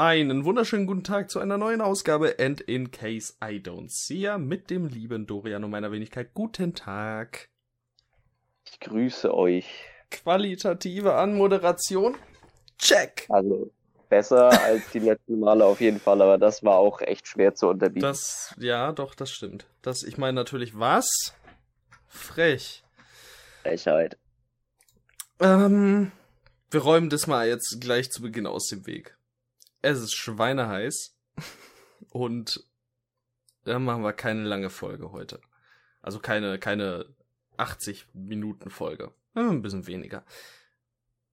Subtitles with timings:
[0.00, 4.38] Einen wunderschönen guten Tag zu einer neuen Ausgabe And in Case I Don't See ya
[4.38, 6.32] mit dem lieben Dorian und meiner Wenigkeit.
[6.32, 7.50] Guten Tag.
[8.64, 9.66] Ich grüße euch.
[10.10, 12.16] Qualitative Anmoderation.
[12.78, 13.26] Check.
[13.28, 13.70] Also
[14.08, 17.68] besser als die letzten Male auf jeden Fall, aber das war auch echt schwer zu
[17.68, 18.00] unterbieten.
[18.00, 19.66] Das, ja, doch, das stimmt.
[19.82, 21.34] Das, ich meine natürlich was?
[22.08, 22.84] Frech.
[23.64, 24.16] Frechheit.
[25.40, 26.10] Ähm,
[26.70, 29.14] wir räumen das mal jetzt gleich zu Beginn aus dem Weg.
[29.82, 31.16] Es ist schweineheiß
[32.10, 32.64] und
[33.64, 35.40] da machen wir keine lange Folge heute.
[36.02, 37.06] Also keine, keine
[37.56, 39.12] 80 Minuten Folge.
[39.34, 40.24] Ein bisschen weniger.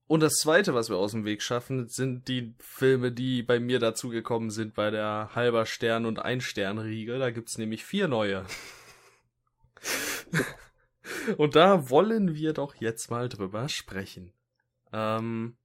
[0.08, 3.80] Und das zweite, was wir aus dem Weg schaffen, sind die Filme, die bei mir
[3.80, 7.20] dazugekommen sind bei der halber Stern und ein Stern Riege.
[7.20, 8.46] Da gibt's nämlich vier neue.
[11.38, 14.32] und da wollen wir doch jetzt mal drüber sprechen.
[14.94, 15.58] Ähm,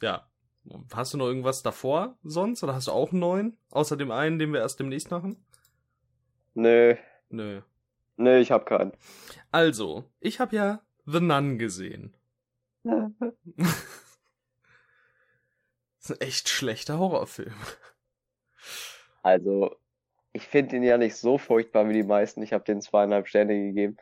[0.00, 0.28] ja,
[0.92, 2.62] Hast du noch irgendwas davor sonst?
[2.62, 3.58] Oder hast du auch einen neuen?
[3.70, 5.44] Außer dem einen, den wir erst demnächst machen?
[6.54, 6.96] Nö.
[7.30, 7.62] Nö.
[8.16, 8.92] Nö, ich hab keinen.
[9.52, 12.14] Also, ich hab ja The Nun gesehen.
[12.82, 13.00] das
[16.00, 17.54] ist ein echt schlechter Horrorfilm.
[19.22, 19.76] Also,
[20.32, 22.42] ich finde ihn ja nicht so furchtbar wie die meisten.
[22.42, 23.96] Ich habe den zweieinhalb Sterne gegeben,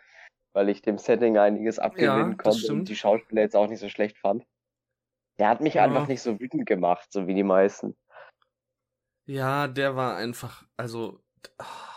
[0.52, 3.88] weil ich dem Setting einiges abgewinnen ja, konnte und die Schauspieler jetzt auch nicht so
[3.88, 4.44] schlecht fand.
[5.38, 5.84] Der hat mich ja.
[5.84, 7.96] einfach nicht so wütend gemacht, so wie die meisten.
[9.26, 11.20] Ja, der war einfach, also.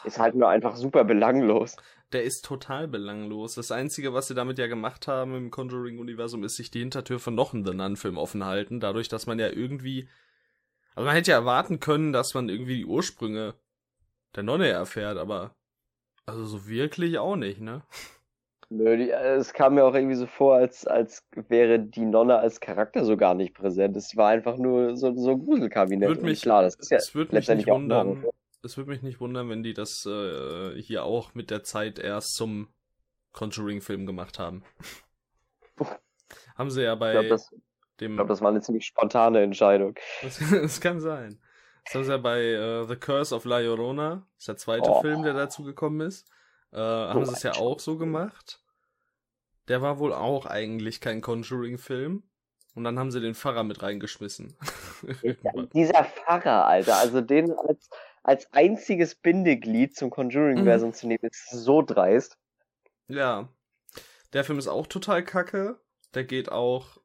[0.04, 1.78] Ist halt nur einfach super belanglos.
[2.12, 3.56] Der ist total belanglos.
[3.56, 7.36] Das Einzige, was sie damit ja gemacht haben im Conjuring-Universum, ist sich die Hintertür von
[7.36, 10.10] noch einem The Nun-Film offen halten, dadurch, dass man ja irgendwie.
[10.96, 13.54] Also man hätte ja erwarten können, dass man irgendwie die Ursprünge
[14.36, 15.56] der Nonne erfährt, aber
[16.26, 17.84] also so wirklich auch nicht, ne?
[18.72, 22.38] Nö, die, äh, es kam mir auch irgendwie so vor, als, als wäre die Nonne
[22.38, 23.98] als Charakter so gar nicht präsent.
[23.98, 26.08] Es war einfach nur so, so ein Gruselkabinett.
[26.08, 28.24] Würde mich, klar, das ist ja es würde mich nicht wundern.
[28.64, 32.36] Es würde mich nicht wundern, wenn die das äh, hier auch mit der Zeit erst
[32.36, 32.68] zum
[33.32, 34.64] Conjuring-Film gemacht haben.
[36.56, 37.56] haben sie ja bei ich glaub, das,
[38.00, 38.12] dem.
[38.12, 39.96] Ich glaube, das war eine ziemlich spontane Entscheidung.
[40.22, 41.40] Das, das kann sein.
[41.86, 44.90] Das haben sie ja bei uh, The Curse of La Llorona, das ist der zweite
[44.92, 45.02] oh.
[45.02, 46.30] Film, der dazu gekommen ist.
[46.72, 48.62] Äh, haben sie es ja auch so gemacht.
[49.68, 52.24] Der war wohl auch eigentlich kein Conjuring-Film.
[52.76, 54.56] Und dann haben sie den Pfarrer mit reingeschmissen.
[55.74, 57.90] Dieser Pfarrer, Alter, also den als,
[58.24, 60.94] als einziges Bindeglied zum Conjuring-Versum mhm.
[60.94, 62.38] zu nehmen, ist so dreist.
[63.08, 63.50] Ja.
[64.34, 65.80] Der Film ist auch total kacke.
[66.14, 66.98] Der geht auch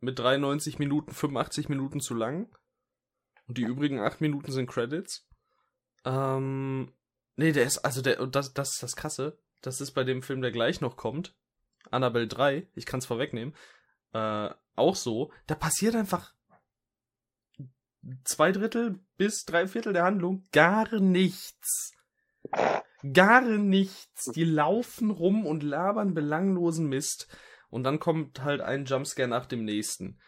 [0.00, 2.54] mit 93 Minuten, 85 Minuten zu lang.
[3.46, 5.28] Und die übrigen 8 Minuten sind Credits.
[6.04, 6.92] Ähm,
[7.42, 9.36] Nee, der ist, also der, und das, das ist das Krasse.
[9.62, 11.34] Das ist bei dem Film, der gleich noch kommt.
[11.90, 13.52] Annabelle 3, ich kann's vorwegnehmen.
[14.12, 15.32] Äh, auch so.
[15.48, 16.32] Da passiert einfach
[18.22, 21.90] zwei Drittel bis drei Viertel der Handlung gar nichts.
[23.12, 24.26] Gar nichts.
[24.36, 27.26] Die laufen rum und labern belanglosen Mist.
[27.70, 30.20] Und dann kommt halt ein Jumpscare nach dem nächsten.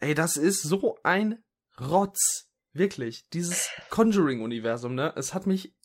[0.00, 1.40] Ey, das ist so ein
[1.78, 2.50] Rotz.
[2.72, 3.28] Wirklich.
[3.28, 5.12] Dieses Conjuring-Universum, ne?
[5.14, 5.77] Es hat mich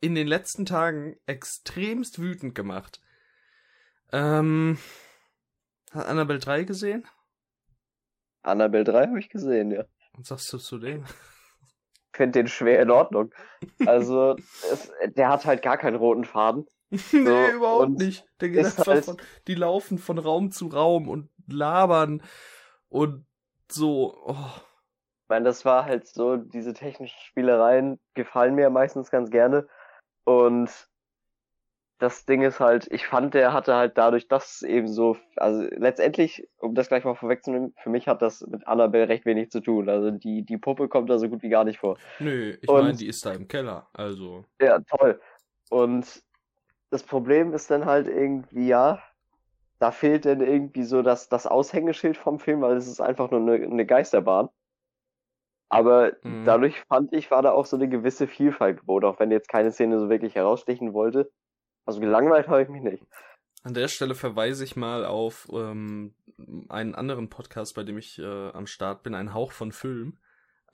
[0.00, 3.00] in den letzten Tagen extremst wütend gemacht.
[4.12, 4.78] Ähm,
[5.92, 7.06] hat Annabelle 3 gesehen?
[8.42, 9.84] Annabelle 3 habe ich gesehen, ja.
[10.14, 11.04] Was sagst du zu dem?
[12.12, 13.32] Ich finde den schwer in Ordnung.
[13.86, 14.36] Also,
[14.70, 16.66] es, der hat halt gar keinen roten Faden.
[16.90, 18.26] nee, so, überhaupt nicht.
[18.40, 19.04] Der geht einfach halt...
[19.04, 19.16] von,
[19.46, 22.22] die laufen von Raum zu Raum und labern
[22.88, 23.26] und
[23.70, 24.16] so.
[24.26, 24.34] Oh.
[24.34, 29.68] Ich meine, das war halt so, diese technischen Spielereien gefallen mir meistens ganz gerne.
[30.24, 30.70] Und
[32.00, 36.48] das Ding ist halt, ich fand, der hatte halt dadurch, dass eben so, also letztendlich,
[36.58, 39.88] um das gleich mal vorwegzunehmen, für mich hat das mit Annabelle recht wenig zu tun.
[39.90, 41.98] Also die, die Puppe kommt da so gut wie gar nicht vor.
[42.18, 44.44] Nö, ich meine, die ist da im Keller, also.
[44.60, 45.20] Ja, toll.
[45.68, 46.22] Und
[46.88, 49.02] das Problem ist dann halt irgendwie, ja,
[49.78, 53.40] da fehlt dann irgendwie so das, das Aushängeschild vom Film, weil es ist einfach nur
[53.40, 54.48] eine, eine Geisterbahn.
[55.70, 56.44] Aber mhm.
[56.44, 59.70] dadurch fand ich, war da auch so eine gewisse Vielfalt geboten, auch wenn jetzt keine
[59.70, 61.30] Szene so wirklich herausstechen wollte.
[61.86, 63.06] Also gelangweilt habe ich mich nicht.
[63.62, 66.14] An der Stelle verweise ich mal auf ähm,
[66.68, 70.18] einen anderen Podcast, bei dem ich äh, am Start bin, ein Hauch von Film.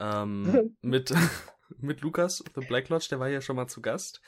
[0.01, 1.13] Ähm, mit,
[1.79, 4.23] mit Lukas, The Black Lodge, der war ja schon mal zu Gast.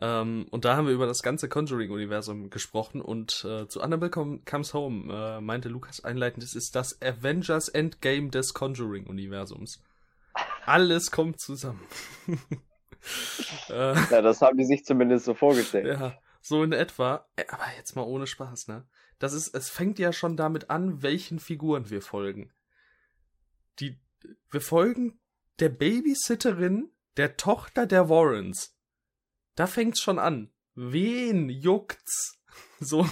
[0.00, 4.74] Ähm, und da haben wir über das ganze Conjuring-Universum gesprochen und äh, zu Annabelle Comes
[4.74, 9.82] Home äh, meinte Lukas einleitend, es ist das Avengers Endgame des Conjuring-Universums.
[10.66, 11.80] Alles kommt zusammen.
[13.68, 13.94] Äh.
[14.10, 15.86] ja, das haben die sich zumindest so vorgestellt.
[15.86, 17.28] Ja, so in etwa.
[17.36, 18.86] Äh, aber jetzt mal ohne Spaß, ne?
[19.18, 22.50] Das ist, es fängt ja schon damit an, welchen Figuren wir folgen.
[23.78, 24.00] Die,
[24.50, 25.20] wir folgen
[25.60, 28.76] der Babysitterin der Tochter der Warrens.
[29.54, 30.50] Da fängt's schon an.
[30.74, 32.38] Wen juckt's?
[32.80, 33.08] So,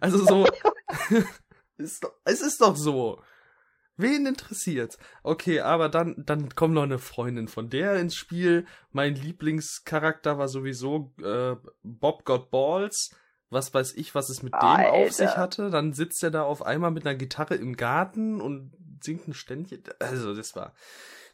[0.00, 0.46] also so,
[1.76, 3.22] ist doch, es ist doch so.
[4.00, 4.98] Wen interessiert's?
[5.22, 8.66] Okay, aber dann, dann kommt noch eine Freundin von der ins Spiel.
[8.92, 13.14] Mein Lieblingscharakter war sowieso äh, Bob Got Balls.
[13.50, 14.92] Was weiß ich, was es mit dem Alter.
[14.92, 15.70] auf sich hatte.
[15.70, 19.82] Dann sitzt er da auf einmal mit einer Gitarre im Garten und singt ein Ständchen.
[19.98, 20.72] Also, das war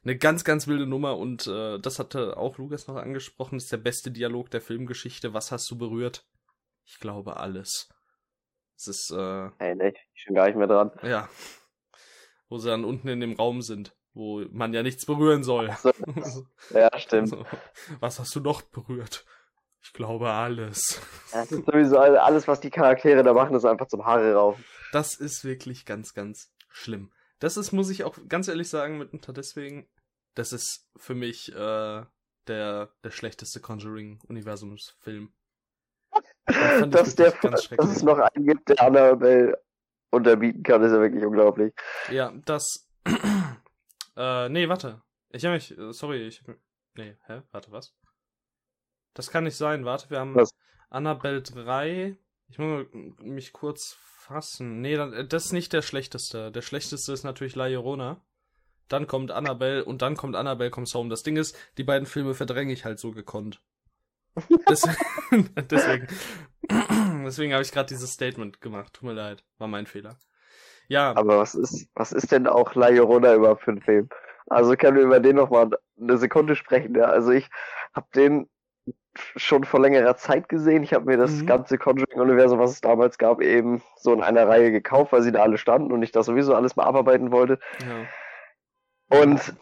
[0.03, 3.57] eine ganz, ganz wilde Nummer und äh, das hatte auch Lukas noch angesprochen.
[3.57, 5.35] Das ist der beste Dialog der Filmgeschichte.
[5.35, 6.25] Was hast du berührt?
[6.85, 7.89] Ich glaube alles.
[8.77, 10.93] Es ist, äh, Ey, ne, ich bin gar nicht mehr dran.
[11.03, 11.29] ja.
[12.49, 15.75] Wo sie dann unten in dem Raum sind, wo man ja nichts berühren soll.
[15.83, 15.93] So,
[16.75, 17.29] ja, stimmt.
[17.29, 17.45] So,
[18.01, 19.25] was hast du noch berührt?
[19.83, 21.01] Ich glaube alles.
[21.33, 24.65] Das ist sowieso all- alles, was die Charaktere da machen, ist einfach zum Haare raufen.
[24.93, 27.13] Das ist wirklich ganz, ganz schlimm.
[27.39, 29.89] Das ist, muss ich auch ganz ehrlich sagen, mitunter deswegen,
[30.35, 32.05] das ist für mich äh,
[32.47, 35.33] der, der schlechteste Conjuring-Universumsfilm.
[36.49, 36.57] Ich
[36.91, 39.61] Dass, der, dass es noch einen gibt, der Annabelle
[40.17, 41.75] unterbieten kann, ist ja wirklich unglaublich.
[42.11, 42.89] Ja, das.
[44.17, 45.03] äh, nee, warte.
[45.31, 45.77] Ich hab mich.
[45.77, 46.43] äh, Sorry, ich.
[46.95, 47.43] Nee, hä?
[47.53, 47.95] Warte, was?
[49.15, 49.85] Das kann nicht sein.
[49.85, 50.51] Warte, wir haben Was?
[50.91, 52.17] Annabelle 3.
[52.49, 52.87] Ich muss
[53.21, 54.81] mich kurz fassen.
[54.81, 56.53] Nee, äh, das ist nicht der schlechteste.
[56.53, 58.21] Der schlechteste ist natürlich La Llorona.
[58.89, 61.11] Dann kommt Annabelle und dann kommt Annabelle Comes Home.
[61.11, 63.61] Das Ding ist, die beiden Filme verdränge ich halt so gekonnt.
[64.69, 66.07] Deswegen, deswegen,
[67.25, 68.93] deswegen habe ich gerade dieses Statement gemacht.
[68.95, 70.17] Tut mir leid, war mein Fehler.
[70.89, 74.09] Ja, Aber was ist, was ist denn auch La Llorona überhaupt für ein Film?
[74.49, 75.69] Also können wir über den noch mal
[76.01, 76.95] eine Sekunde sprechen.
[76.95, 77.07] Ja?
[77.07, 77.49] Also ich
[77.93, 78.49] habe den
[79.35, 80.83] schon vor längerer Zeit gesehen.
[80.85, 81.47] Ich habe mir das Mhm.
[81.47, 85.43] ganze Conjuring-Universum, was es damals gab, eben so in einer Reihe gekauft, weil sie da
[85.43, 87.59] alle standen und ich das sowieso alles mal abarbeiten wollte.
[87.81, 88.07] ja.
[89.09, 89.55] Und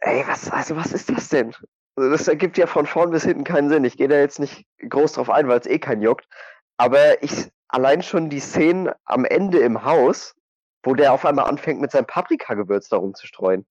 [0.00, 1.54] ey, was, also was ist das denn?
[1.96, 3.84] Also das ergibt ja von vorn bis hinten keinen Sinn.
[3.84, 6.28] Ich gehe da jetzt nicht groß drauf ein, weil es eh keinen juckt.
[6.76, 10.34] Aber ich allein schon die Szenen am Ende im Haus,
[10.82, 13.66] wo der auf einmal anfängt, mit seinem Paprikagewürz da rumzustreuen.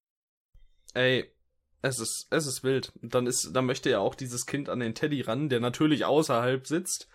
[0.93, 1.31] Ey,
[1.81, 2.91] es ist, es ist wild.
[3.01, 6.65] Dann ist, dann möchte ja auch dieses Kind an den Teddy ran, der natürlich außerhalb
[6.65, 7.07] sitzt.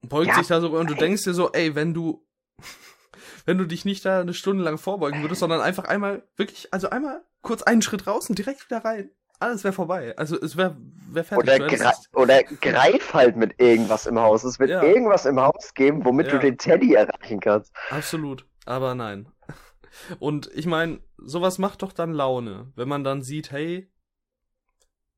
[0.00, 0.98] Beugt Ja, sich da so und du ey.
[0.98, 2.26] denkst dir so, ey, wenn du,
[3.44, 6.90] wenn du dich nicht da eine Stunde lang vorbeugen würdest, sondern einfach einmal, wirklich, also
[6.90, 9.10] einmal kurz einen Schritt raus und direkt wieder rein.
[9.42, 10.16] Alles wäre vorbei.
[10.16, 10.76] Also es wäre
[11.10, 11.44] wär fertig.
[11.44, 14.44] Oder, Du hättest gre es- oder greif halt mit irgendwas im Haus.
[14.44, 14.82] Es wird Ja.
[14.82, 16.32] irgendwas im Haus geben, womit Ja.
[16.34, 17.72] du den Teddy erreichen kannst.
[17.90, 19.28] Absolut, aber nein.
[20.18, 23.90] Und ich meine, sowas macht doch dann Laune, wenn man dann sieht, hey,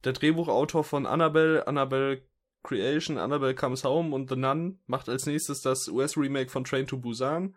[0.05, 2.23] der Drehbuchautor von Annabelle, Annabelle
[2.63, 6.97] Creation, Annabelle Comes Home und The Nun macht als nächstes das US-Remake von Train to
[6.99, 7.55] Busan.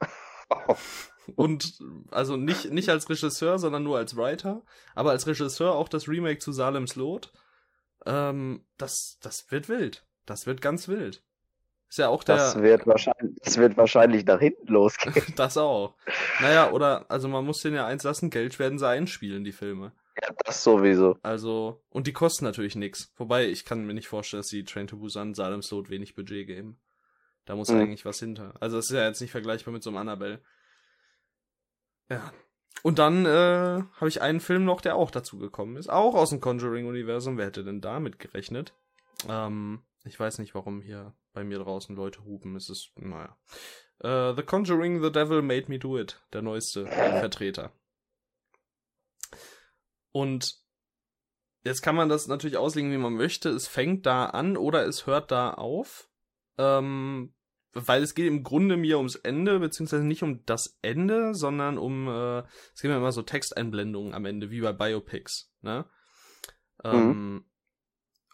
[1.36, 1.78] Und
[2.10, 4.62] also nicht, nicht als Regisseur, sondern nur als Writer,
[4.94, 7.32] aber als Regisseur auch das Remake zu Salem's Lot.
[8.06, 10.06] Ähm, das, das wird wild.
[10.26, 11.22] Das wird ganz wild.
[11.88, 12.36] Ist ja auch der.
[12.36, 15.14] Das wird wahrscheinlich, das wird wahrscheinlich nach hinten losgehen.
[15.36, 15.94] Das auch.
[16.40, 19.92] Naja, oder, also man muss denen ja eins lassen, Geld werden sie einspielen, die Filme.
[20.22, 21.16] ja, das sowieso.
[21.22, 23.10] Also, und die kosten natürlich nix.
[23.16, 26.46] Wobei, ich kann mir nicht vorstellen, dass die Train to Busan Salem's Lot wenig Budget
[26.46, 26.78] geben.
[27.46, 27.80] Da muss Mhm.
[27.80, 28.52] eigentlich was hinter.
[28.60, 30.42] Also, das ist ja jetzt nicht vergleichbar mit so einem Annabelle.
[32.08, 32.32] Ja.
[32.82, 35.88] Und dann äh, habe ich einen Film noch, der auch dazu gekommen ist.
[35.88, 37.36] Auch aus dem Conjuring-Universum.
[37.36, 38.72] Wer hätte denn damit gerechnet?
[39.28, 42.54] Ähm, ich weiß nicht, warum hier bei mir draußen Leute hupen.
[42.56, 43.36] Es ist, naja.
[44.00, 46.20] Äh, The Conjuring, The Devil Made Me Do It.
[46.32, 47.72] Der neueste Vertreter.
[50.12, 50.56] Und
[51.64, 53.50] jetzt kann man das natürlich auslegen, wie man möchte.
[53.50, 56.08] Es fängt da an oder es hört da auf.
[56.58, 57.34] Ähm,
[57.86, 62.08] weil es geht im Grunde mir ums Ende, beziehungsweise nicht um das Ende, sondern um,
[62.08, 62.38] äh,
[62.74, 65.86] es gibt ja immer so Texteinblendungen am Ende, wie bei Biopics, ne?
[66.84, 67.44] Ähm,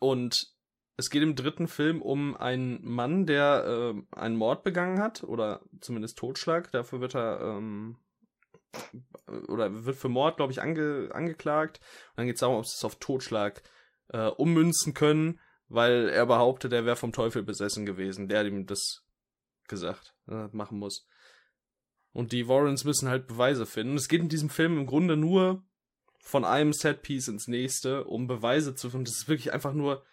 [0.00, 0.54] und
[0.96, 5.62] es geht im dritten Film um einen Mann, der äh, einen Mord begangen hat, oder
[5.80, 6.70] zumindest Totschlag.
[6.70, 7.96] Dafür wird er, ähm,
[9.48, 11.80] oder wird für Mord, glaube ich, ange, angeklagt.
[12.10, 13.62] Und dann geht es darum, ob sie es auf Totschlag
[14.08, 18.28] äh, ummünzen können, weil er behauptet, er wäre vom Teufel besessen gewesen.
[18.28, 19.03] Der ihm das
[19.68, 21.06] gesagt, äh, machen muss.
[22.12, 23.96] Und die Warrens müssen halt Beweise finden.
[23.96, 25.64] Es geht in diesem Film im Grunde nur
[26.20, 29.04] von einem Setpiece ins nächste, um Beweise zu finden.
[29.04, 30.04] Das ist wirklich einfach nur,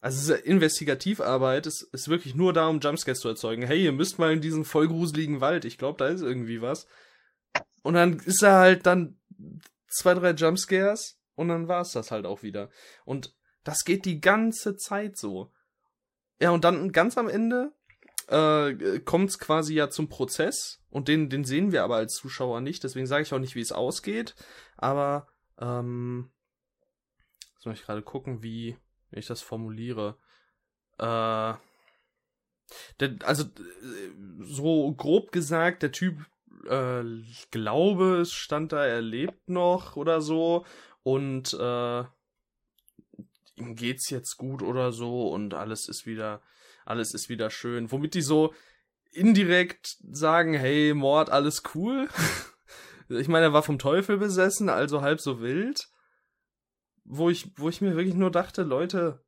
[0.00, 3.62] also es ist Investigativarbeit, es ist wirklich nur da, um Jumpscares zu erzeugen.
[3.62, 6.86] Hey, ihr müsst mal in diesen voll gruseligen Wald, ich glaube, da ist irgendwie was.
[7.82, 9.18] Und dann ist er halt dann
[9.88, 12.68] zwei, drei Jumpscares und dann war's das halt auch wieder.
[13.04, 15.52] Und das geht die ganze Zeit so.
[16.40, 17.72] Ja, und dann ganz am Ende
[18.28, 22.60] äh, kommt es quasi ja zum Prozess und den, den sehen wir aber als Zuschauer
[22.60, 24.34] nicht, deswegen sage ich auch nicht, wie es ausgeht,
[24.76, 26.30] aber ähm,
[27.54, 28.76] jetzt muss ich gerade gucken, wie,
[29.10, 30.18] ich das formuliere.
[30.98, 31.54] Äh,
[33.00, 33.44] der, also
[34.40, 36.18] so grob gesagt, der Typ,
[36.68, 40.66] äh, ich glaube, es stand da, er lebt noch oder so
[41.02, 42.00] und äh,
[43.56, 46.42] ihm geht's jetzt gut oder so und alles ist wieder,
[46.88, 47.92] alles ist wieder schön.
[47.92, 48.54] Womit die so
[49.12, 52.08] indirekt sagen, hey, Mord, alles cool.
[53.08, 55.88] ich meine, er war vom Teufel besessen, also halb so wild.
[57.04, 59.24] Wo ich, wo ich mir wirklich nur dachte, Leute,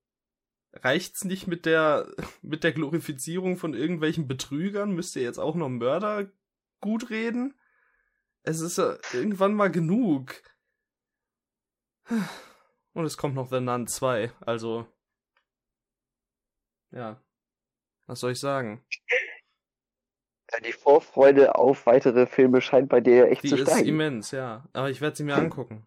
[0.72, 2.10] reicht's nicht mit der,
[2.42, 4.92] mit der Glorifizierung von irgendwelchen Betrügern?
[4.92, 6.30] Müsst ihr jetzt auch noch Mörder
[6.80, 7.54] gut reden?
[8.42, 10.42] Es ist ja irgendwann mal genug.
[12.92, 14.86] Und es kommt noch The Nun 2, also.
[16.90, 17.22] Ja.
[18.10, 18.82] Was soll ich sagen?
[20.66, 23.76] Die Vorfreude auf weitere Filme scheint bei dir echt die zu steigen.
[23.76, 24.64] Die ist immens, ja.
[24.72, 25.86] Aber ich werde sie mir angucken.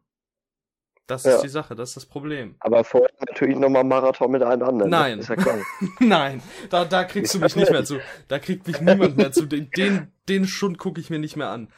[1.05, 1.41] Das ist ja.
[1.41, 2.55] die Sache, das ist das Problem.
[2.59, 4.89] Aber vorher natürlich nochmal Marathon mit allen anderen.
[4.89, 4.97] Ne?
[4.97, 5.19] Nein.
[5.19, 5.59] Ja
[5.99, 7.99] Nein, da, da kriegst du mich nicht mehr zu.
[8.29, 9.45] Da kriegt mich niemand mehr zu.
[9.45, 11.73] Den, den, den Schund gucke ich mir nicht mehr an.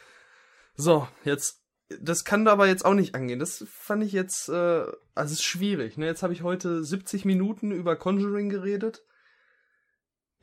[0.75, 1.64] So, jetzt.
[2.00, 3.40] Das kann aber jetzt auch nicht angehen.
[3.40, 5.98] Das fand ich jetzt, äh, also es ist schwierig.
[5.98, 6.06] Ne?
[6.06, 9.04] Jetzt habe ich heute 70 Minuten über Conjuring geredet.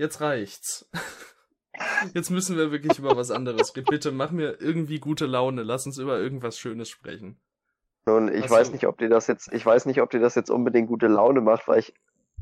[0.03, 0.91] Jetzt reicht's.
[2.13, 3.87] Jetzt müssen wir wirklich über was anderes reden.
[3.89, 5.63] Bitte mach mir irgendwie gute Laune.
[5.63, 7.41] Lass uns über irgendwas Schönes sprechen.
[8.05, 8.55] Nun, ich Achso.
[8.57, 11.07] weiß nicht, ob dir das jetzt, ich weiß nicht, ob dir das jetzt unbedingt gute
[11.07, 11.95] Laune macht, weil ich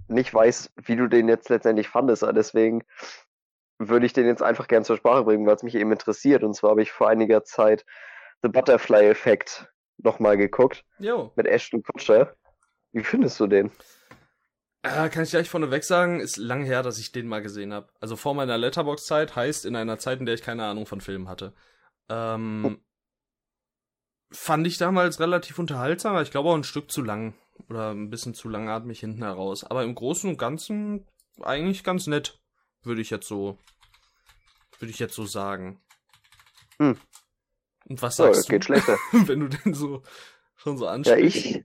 [0.08, 2.24] nicht weiß, wie du den jetzt letztendlich fandest.
[2.34, 2.82] Deswegen
[3.78, 6.42] würde ich den jetzt einfach gern zur Sprache bringen, weil es mich eben interessiert.
[6.42, 7.84] Und zwar habe ich vor einiger Zeit
[8.42, 10.86] The Butterfly Effect nochmal geguckt.
[10.98, 11.30] Jo.
[11.36, 12.34] Mit Ashton Kutcher.
[12.92, 13.70] Wie findest du den?
[14.82, 17.88] Äh, kann ich gleich vorneweg sagen, ist lang her, dass ich den mal gesehen habe.
[18.00, 21.28] Also vor meiner Letterbox-Zeit heißt in einer Zeit, in der ich keine Ahnung von Filmen
[21.28, 21.52] hatte.
[22.08, 22.90] Ähm, oh
[24.30, 27.34] fand ich damals relativ unterhaltsam, aber ich glaube auch ein Stück zu lang
[27.68, 29.64] oder ein bisschen zu langatmig hinten heraus.
[29.64, 31.06] Aber im Großen und Ganzen
[31.40, 32.40] eigentlich ganz nett,
[32.82, 33.58] würde ich jetzt so,
[34.78, 35.80] würde ich jetzt so sagen.
[36.78, 36.96] Hm.
[37.88, 38.96] Und was sagst ja, geht du, schlechter.
[39.12, 40.02] wenn du den so
[40.56, 41.44] schon so ansprichst?
[41.44, 41.64] Ja, ich,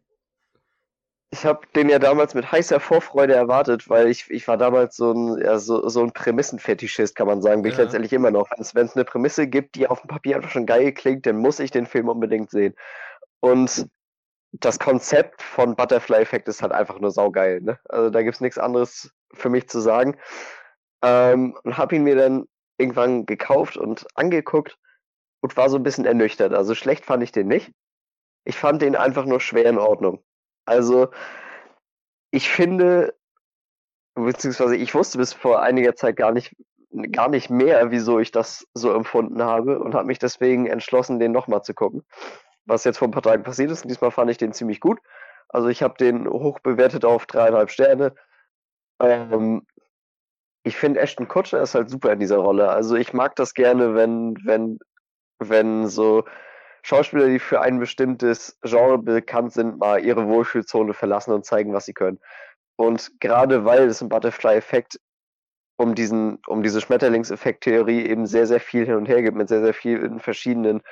[1.35, 5.11] ich habe den ja damals mit heißer Vorfreude erwartet, weil ich, ich war damals so
[5.11, 7.61] ein, ja, so, so ein Prämissenfetischist, kann man sagen.
[7.61, 7.77] Bin ja.
[7.77, 8.49] ich letztendlich immer noch.
[8.73, 11.59] Wenn es eine Prämisse gibt, die auf dem Papier einfach schon geil klingt, dann muss
[11.59, 12.73] ich den Film unbedingt sehen.
[13.41, 13.89] Und
[14.53, 17.59] das Konzept von Butterfly Effect ist halt einfach nur saugeil.
[17.59, 17.77] Ne?
[17.89, 20.15] Also da gibt es nichts anderes für mich zu sagen.
[21.03, 22.45] Ähm, und habe ihn mir dann
[22.77, 24.77] irgendwann gekauft und angeguckt
[25.41, 26.53] und war so ein bisschen ernüchtert.
[26.53, 27.73] Also schlecht fand ich den nicht.
[28.45, 30.23] Ich fand den einfach nur schwer in Ordnung.
[30.65, 31.09] Also,
[32.31, 33.13] ich finde,
[34.15, 36.55] beziehungsweise ich wusste bis vor einiger Zeit gar nicht,
[37.11, 41.31] gar nicht mehr, wieso ich das so empfunden habe und habe mich deswegen entschlossen, den
[41.31, 42.03] nochmal zu gucken.
[42.65, 43.83] Was jetzt vor ein paar Tagen passiert ist.
[43.83, 44.99] Und diesmal fand ich den ziemlich gut.
[45.49, 48.15] Also ich habe den hoch bewertet auf dreieinhalb Sterne.
[48.99, 49.65] Ähm,
[50.63, 52.69] ich finde Ashton Kutcher ist halt super in dieser Rolle.
[52.69, 54.79] Also ich mag das gerne, wenn, wenn,
[55.39, 56.23] wenn so
[56.85, 61.85] Schauspieler, die für ein bestimmtes Genre bekannt sind, mal ihre Wohlfühlzone verlassen und zeigen, was
[61.85, 62.19] sie können.
[62.75, 64.99] Und gerade weil es im Butterfly-Effekt
[65.77, 69.63] um diesen, um diese Schmetterlingseffekt-Theorie eben sehr, sehr viel hin und her gibt, mit sehr,
[69.63, 70.83] sehr vielen verschiedenen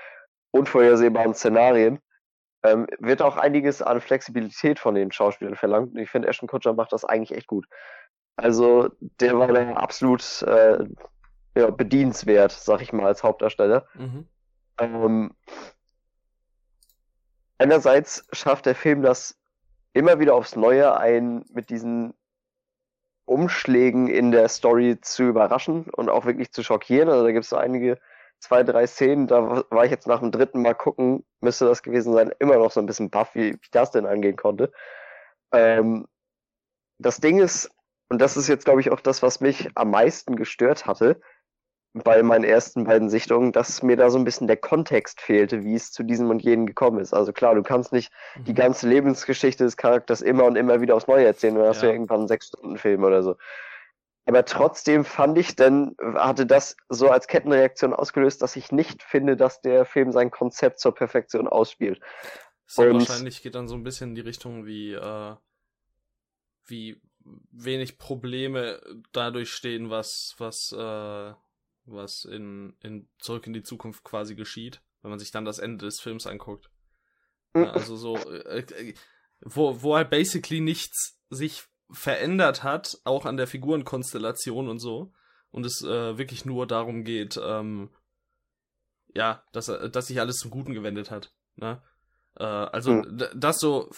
[0.49, 1.99] unvorhersehbaren Szenarien,
[2.63, 5.91] ähm, wird auch einiges an Flexibilität von den Schauspielern verlangt.
[5.93, 7.67] Und ich finde, Ashton Kutcher macht das eigentlich echt gut.
[8.35, 10.85] Also, der war da absolut äh,
[11.55, 13.85] ja, bedienswert, sag ich mal, als Hauptdarsteller.
[13.93, 14.27] Mhm.
[14.79, 15.31] Ähm,
[17.63, 19.39] einerseits schafft der Film das
[19.93, 22.13] immer wieder aufs Neue, einen mit diesen
[23.25, 27.07] Umschlägen in der Story zu überraschen und auch wirklich zu schockieren.
[27.07, 27.99] Also da gibt es so einige,
[28.39, 32.11] zwei, drei Szenen, da war ich jetzt nach dem dritten Mal gucken, müsste das gewesen
[32.11, 34.73] sein, immer noch so ein bisschen baff, wie, wie das denn angehen konnte.
[35.53, 36.05] Ähm,
[36.99, 37.71] das Ding ist,
[38.09, 41.21] und das ist jetzt, glaube ich, auch das, was mich am meisten gestört hatte,
[41.93, 45.75] bei meinen ersten beiden Sichtungen, dass mir da so ein bisschen der Kontext fehlte, wie
[45.75, 47.13] es zu diesem und jenem gekommen ist.
[47.13, 48.45] Also klar, du kannst nicht mhm.
[48.45, 51.89] die ganze Lebensgeschichte des Charakters immer und immer wieder aufs Neue erzählen, dann hast ja.
[51.89, 53.35] du irgendwann einen Sechs-Stunden-Film oder so.
[54.25, 59.35] Aber trotzdem fand ich dann, hatte das so als Kettenreaktion ausgelöst, dass ich nicht finde,
[59.35, 61.99] dass der Film sein Konzept zur Perfektion ausspielt.
[62.65, 65.35] So wahrscheinlich geht dann so ein bisschen in die Richtung wie, äh,
[66.65, 67.01] wie
[67.51, 68.81] wenig Probleme
[69.11, 71.33] dadurch stehen, was, was, äh,
[71.85, 75.85] was in, in Zurück in die Zukunft quasi geschieht, wenn man sich dann das Ende
[75.85, 76.69] des Films anguckt.
[77.55, 78.93] Ja, also so, äh, äh,
[79.41, 85.13] wo, wo halt basically nichts sich verändert hat, auch an der Figurenkonstellation und so.
[85.51, 87.91] und es äh, wirklich nur darum geht, ähm,
[89.13, 91.31] ja, dass, dass sich alles zum Guten gewendet hat.
[91.55, 91.81] Ne?
[92.39, 93.21] Äh, also hm.
[93.35, 93.89] das so,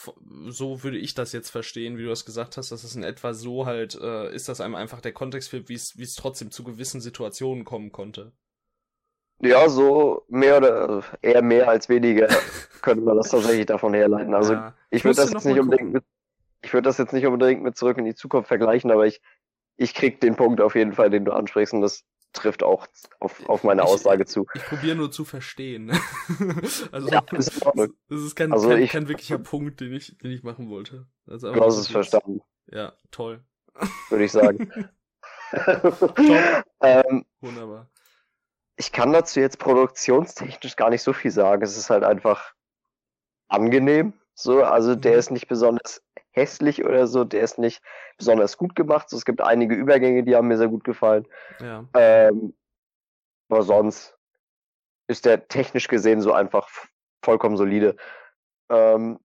[0.48, 3.34] so würde ich das jetzt verstehen, wie du das gesagt hast, dass es in etwa
[3.34, 7.01] so halt äh, ist, dass einem einfach der Kontext fehlt, wie es trotzdem zu gewissen
[7.01, 8.32] Situationen kommen konnte.
[9.42, 12.27] Ja, so mehr oder eher mehr als weniger
[12.82, 14.34] könnte man das tatsächlich davon herleiten.
[14.34, 16.04] Also ja, ich würde das jetzt nicht unbedingt mit,
[16.62, 19.22] ich würde das jetzt nicht unbedingt mit zurück in die Zukunft vergleichen, aber ich,
[19.75, 22.88] ich krieg den Punkt auf jeden Fall, den du ansprichst und das trifft auch
[23.20, 24.46] auf, auf meine Aussage ich, zu.
[24.54, 25.92] Ich probiere nur zu verstehen.
[26.92, 30.18] also ja, das, ist, das ist kein, also kein, ich, kein, wirklicher Punkt, den ich,
[30.20, 31.08] den ich machen wollte.
[31.27, 32.42] Also du hast es verstanden.
[32.68, 33.44] Ja, toll.
[34.10, 34.89] Würde ich sagen.
[36.82, 37.89] ähm, Wunderbar.
[38.77, 41.62] Ich kann dazu jetzt produktionstechnisch gar nicht so viel sagen.
[41.63, 42.54] Es ist halt einfach
[43.48, 44.13] angenehm.
[44.34, 45.20] So, also der mhm.
[45.20, 46.04] ist nicht besonders
[46.36, 47.82] hässlich oder so, der ist nicht
[48.18, 49.10] besonders gut gemacht.
[49.10, 51.27] So, es gibt einige Übergänge, die haben mir sehr gut gefallen.
[51.60, 51.86] Ja.
[51.94, 52.54] Ähm,
[53.50, 54.18] aber sonst
[55.08, 56.68] ist der technisch gesehen so einfach
[57.24, 57.96] vollkommen solide.
[58.70, 59.20] Ähm,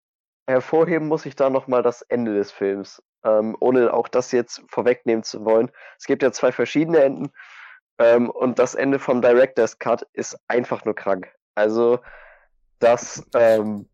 [0.47, 5.23] hervorheben muss ich da nochmal das Ende des Films, ähm, ohne auch das jetzt vorwegnehmen
[5.23, 5.71] zu wollen.
[5.97, 7.31] Es gibt ja zwei verschiedene Enden
[7.99, 11.31] ähm, und das Ende vom Director's Cut ist einfach nur krank.
[11.55, 11.99] Also
[12.79, 13.89] das ähm,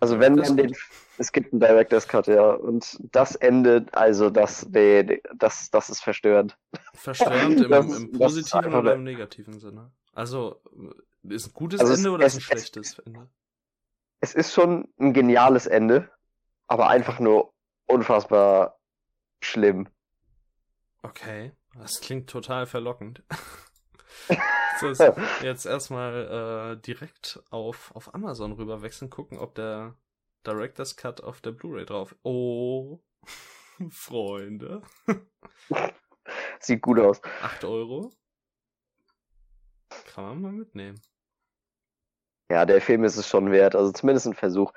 [0.00, 0.74] also wenn man den,
[1.18, 6.00] es gibt einen Director's Cut, ja, und das endet, also das, nee, das, das ist
[6.00, 6.56] verstörend.
[6.94, 9.92] Verstörend im, das, im positiven oder im negativen Sinne?
[10.12, 10.60] Also
[11.22, 13.28] ist ein gutes also Ende es, oder ist ein schlechtes es, Ende?
[14.20, 16.10] Es ist schon ein geniales Ende,
[16.66, 17.52] aber einfach nur
[17.86, 18.78] unfassbar
[19.40, 19.88] schlimm.
[21.02, 23.22] Okay, das klingt total verlockend.
[24.80, 24.86] so,
[25.42, 29.96] jetzt erstmal äh, direkt auf, auf Amazon rüber wechseln, gucken, ob der
[30.46, 32.14] Director's Cut auf der Blu-ray drauf.
[32.22, 33.00] Oh,
[33.90, 34.82] Freunde.
[36.60, 37.22] Sieht gut aus.
[37.42, 38.12] 8 Euro.
[40.06, 41.00] Kann man mal mitnehmen.
[42.50, 44.72] Ja, der Film ist es schon wert, also zumindest ein Versuch.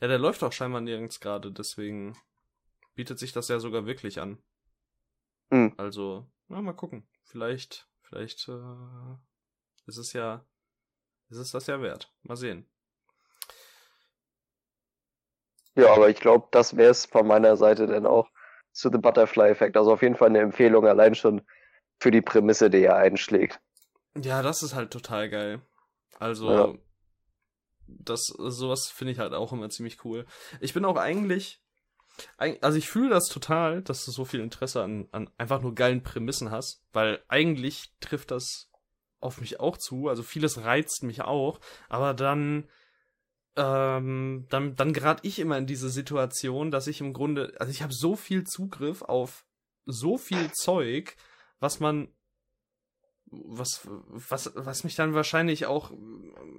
[0.00, 2.16] Ja, der läuft auch scheinbar nirgends gerade, deswegen
[2.94, 4.42] bietet sich das ja sogar wirklich an.
[5.50, 5.74] Mhm.
[5.76, 7.06] Also, na, mal gucken.
[7.24, 9.16] Vielleicht, vielleicht äh,
[9.86, 10.44] ist es ja,
[11.30, 12.12] ist es das ja wert.
[12.22, 12.68] Mal sehen.
[15.76, 18.30] Ja, aber ich glaube, das wäre es von meiner Seite dann auch
[18.72, 19.76] zu The Butterfly Effect.
[19.76, 21.42] Also auf jeden Fall eine Empfehlung allein schon
[21.98, 23.60] für die Prämisse, die er einschlägt.
[24.16, 25.62] Ja, das ist halt total geil.
[26.18, 26.74] Also, ja.
[27.86, 30.26] das, sowas finde ich halt auch immer ziemlich cool.
[30.60, 31.63] Ich bin auch eigentlich,
[32.36, 36.02] also ich fühle das total, dass du so viel Interesse an, an einfach nur geilen
[36.02, 38.70] Prämissen hast, weil eigentlich trifft das
[39.20, 42.68] auf mich auch zu, also vieles reizt mich auch, aber dann,
[43.56, 47.82] ähm, dann, dann gerate ich immer in diese Situation, dass ich im Grunde, also ich
[47.82, 49.46] habe so viel Zugriff auf
[49.86, 51.16] so viel Zeug,
[51.58, 52.08] was man
[53.26, 55.90] was, was, was mich dann wahrscheinlich auch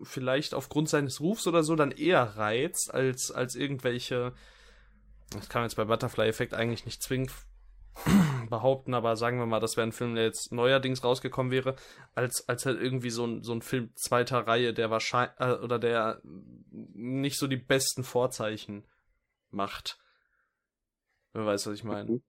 [0.03, 4.33] vielleicht aufgrund seines Rufs oder so dann eher reizt, als, als irgendwelche
[5.37, 7.31] das kann man jetzt bei Butterfly Effect eigentlich nicht zwingend
[8.49, 11.75] behaupten, aber sagen wir mal, das wäre ein Film, der jetzt neuerdings rausgekommen wäre,
[12.13, 15.79] als, als halt irgendwie so ein, so ein Film zweiter Reihe, der wahrscheinlich, äh, oder
[15.79, 18.85] der nicht so die besten Vorzeichen
[19.49, 19.99] macht.
[21.33, 22.11] Wer weiß, was ich meine.
[22.11, 22.23] Mhm.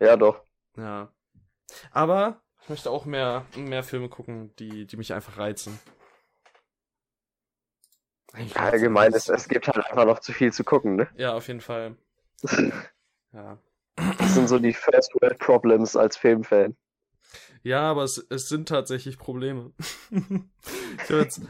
[0.00, 0.44] Ja, doch.
[0.76, 1.12] Ja.
[1.90, 5.78] Aber ich möchte auch mehr, mehr Filme gucken, die, die mich einfach reizen.
[8.54, 11.08] Allgemein, es, es gibt halt einfach noch zu viel zu gucken, ne?
[11.16, 11.96] Ja, auf jeden Fall.
[13.32, 13.58] Ja.
[14.18, 16.76] Das sind so die First World Problems als Filmfan.
[17.62, 19.72] Ja, aber es, es sind tatsächlich Probleme.
[20.10, 21.40] ich habe jetzt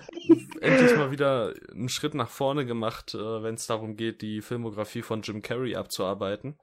[0.61, 5.03] endlich mal wieder einen Schritt nach vorne gemacht, äh, wenn es darum geht, die Filmografie
[5.03, 6.59] von Jim Carrey abzuarbeiten.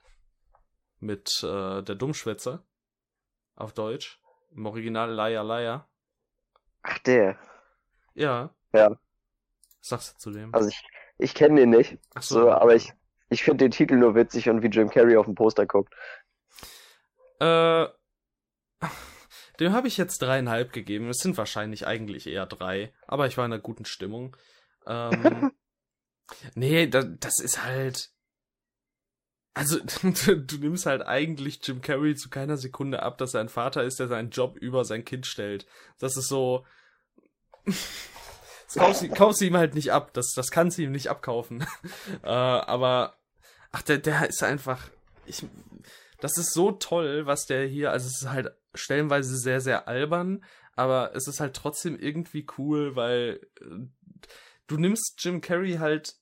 [1.00, 2.66] Mit äh, der Dummschwätzer.
[3.56, 4.20] Auf Deutsch.
[4.52, 5.90] Im Original Liar Liar.
[6.82, 7.38] Ach, der.
[8.14, 8.54] Ja.
[8.74, 8.90] Ja.
[8.90, 9.00] Was
[9.90, 10.54] sagst du zu dem?
[10.54, 10.84] Also ich,
[11.18, 12.00] ich kenne den nicht.
[12.14, 12.42] Ach so.
[12.42, 12.94] so aber ich,
[13.30, 15.94] ich finde den Titel nur witzig und wie Jim Carrey auf dem Poster guckt.
[17.40, 17.88] Äh,
[19.60, 21.10] dem habe ich jetzt dreieinhalb gegeben.
[21.10, 24.36] Es sind wahrscheinlich eigentlich eher drei, aber ich war in einer guten Stimmung.
[24.86, 25.52] Ähm,
[26.56, 28.12] nee, da, das ist halt.
[29.54, 33.84] Also, du nimmst halt eigentlich Jim Carrey zu keiner Sekunde ab, dass er ein Vater
[33.84, 35.66] ist, der seinen Job über sein Kind stellt.
[36.00, 36.66] Das ist so.
[38.80, 40.14] Kaufst, kaufst du ihm halt nicht ab.
[40.14, 41.66] Das, das kannst du ihm nicht abkaufen.
[42.24, 43.16] äh, aber,
[43.72, 44.90] ach, der, der ist einfach,
[45.26, 45.46] ich,
[46.20, 50.44] das ist so toll, was der hier, also es ist halt stellenweise sehr, sehr albern,
[50.76, 53.88] aber es ist halt trotzdem irgendwie cool, weil äh,
[54.68, 56.16] du nimmst Jim Carrey halt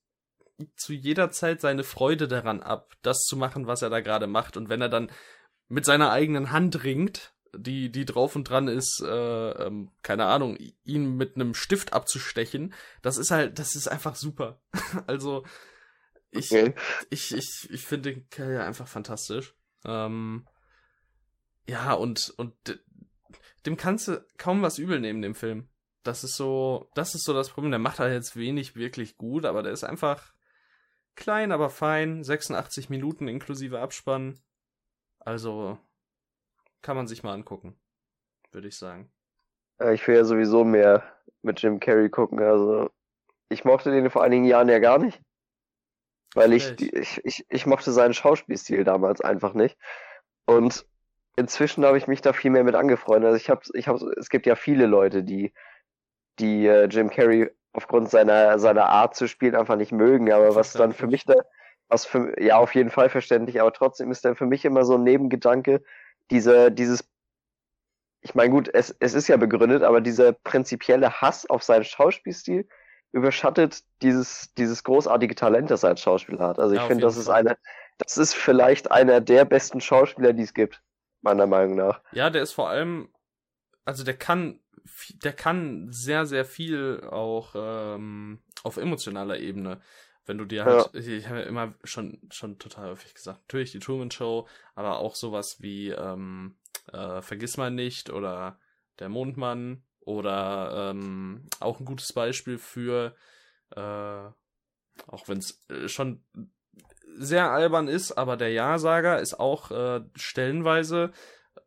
[0.76, 4.58] zu jeder Zeit seine Freude daran ab, das zu machen, was er da gerade macht.
[4.58, 5.12] Und wenn er dann
[5.68, 10.58] mit seiner eigenen Hand ringt, die, die drauf und dran ist, äh, ähm, keine Ahnung,
[10.84, 14.60] ihn mit einem Stift abzustechen, das ist halt, das ist einfach super.
[15.08, 15.44] also,
[16.32, 16.74] ich, okay.
[17.10, 19.56] ich, ich, ich finde den Kerl ja einfach fantastisch.
[19.86, 20.48] Ähm,
[21.68, 22.54] ja, und, und
[23.66, 25.70] dem kannst du kaum was übel nehmen, dem Film.
[26.04, 27.72] Das ist so, das ist so das Problem.
[27.72, 30.34] Der macht halt jetzt wenig wirklich gut, aber der ist einfach
[31.16, 32.24] klein, aber fein.
[32.24, 34.40] 86 Minuten inklusive Abspann.
[35.20, 35.80] Also,
[36.84, 37.76] kann man sich mal angucken,
[38.52, 39.12] würde ich sagen.
[39.92, 41.04] Ich will ja sowieso mehr
[41.42, 42.40] mit Jim Carrey gucken.
[42.40, 42.92] Also,
[43.50, 45.20] ich mochte den vor einigen Jahren ja gar nicht.
[46.36, 49.78] Weil ich, ich, ich, ich mochte seinen Schauspielstil damals einfach nicht.
[50.46, 50.86] Und
[51.36, 53.28] inzwischen habe ich mich da viel mehr mit angefreundet.
[53.28, 55.54] Also ich habe, ich habe, es gibt ja viele Leute, die,
[56.40, 60.32] die äh, Jim Carrey aufgrund seiner seiner Art zu spielen einfach nicht mögen.
[60.32, 61.36] Aber was dann für mich da,
[61.88, 64.96] was für ja auf jeden Fall verständlich, aber trotzdem ist dann für mich immer so
[64.96, 65.84] ein Nebengedanke
[66.32, 67.04] diese dieses
[68.24, 72.68] ich meine gut, es, es ist ja begründet, aber dieser prinzipielle Hass auf seinen Schauspielstil
[73.12, 76.58] überschattet dieses, dieses großartige Talent, das er als Schauspieler hat.
[76.58, 77.58] Also ich ja, finde, das ist eine,
[77.98, 80.82] das ist vielleicht einer der besten Schauspieler, die es gibt
[81.22, 82.02] meiner Meinung nach.
[82.12, 83.10] Ja, der ist vor allem,
[83.86, 84.60] also der kann,
[85.24, 89.82] der kann sehr, sehr viel auch ähm, auf emotionaler Ebene.
[90.26, 91.00] Wenn du dir halt, ja.
[91.00, 95.00] ich, ich habe ja immer schon, schon total häufig gesagt, natürlich die Truman Show, aber
[95.00, 96.56] auch sowas wie ähm,
[96.92, 98.60] äh, Vergiss mal nicht oder
[99.00, 103.16] Der Mondmann oder ähm, auch ein gutes Beispiel für,
[103.76, 106.24] äh, auch wenn es äh, schon
[107.18, 111.12] sehr albern ist, aber der Ja-Sager ist auch äh, stellenweise,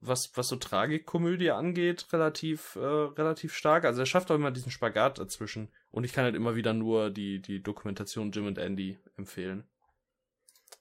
[0.01, 3.85] was, was so Tragikkomödie angeht, relativ, äh, relativ stark.
[3.85, 5.69] Also er schafft auch immer diesen Spagat dazwischen.
[5.97, 9.65] Und ich kann halt immer wieder nur die, die Dokumentation Jim und Andy empfehlen.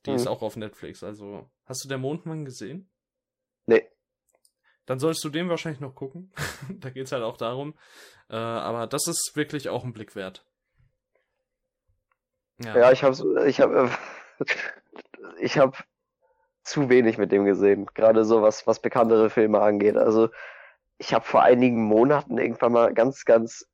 [0.05, 0.17] Die mhm.
[0.17, 1.05] ist auch auf Netflix.
[1.05, 2.89] Also, hast du der Mondmann gesehen?
[3.65, 3.87] Nee.
[4.85, 6.33] Dann solltest du den wahrscheinlich noch gucken.
[6.69, 7.75] da geht's halt auch darum.
[8.29, 10.45] Äh, aber das ist wirklich auch ein Blick wert.
[12.61, 13.97] Ja, ja ich habe ich hab,
[15.39, 15.77] ich habe
[16.63, 19.95] zu wenig mit dem gesehen, gerade so was, was bekanntere Filme angeht.
[19.95, 20.27] Also
[20.97, 23.65] ich habe vor einigen Monaten irgendwann mal ganz, ganz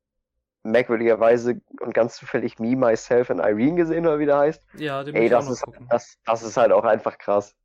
[0.64, 4.64] merkwürdigerweise und ganz zufällig Me, Myself and Irene gesehen, oder wie der heißt.
[4.78, 7.56] Ja, den Ey, das ist, das, das ist halt auch einfach krass.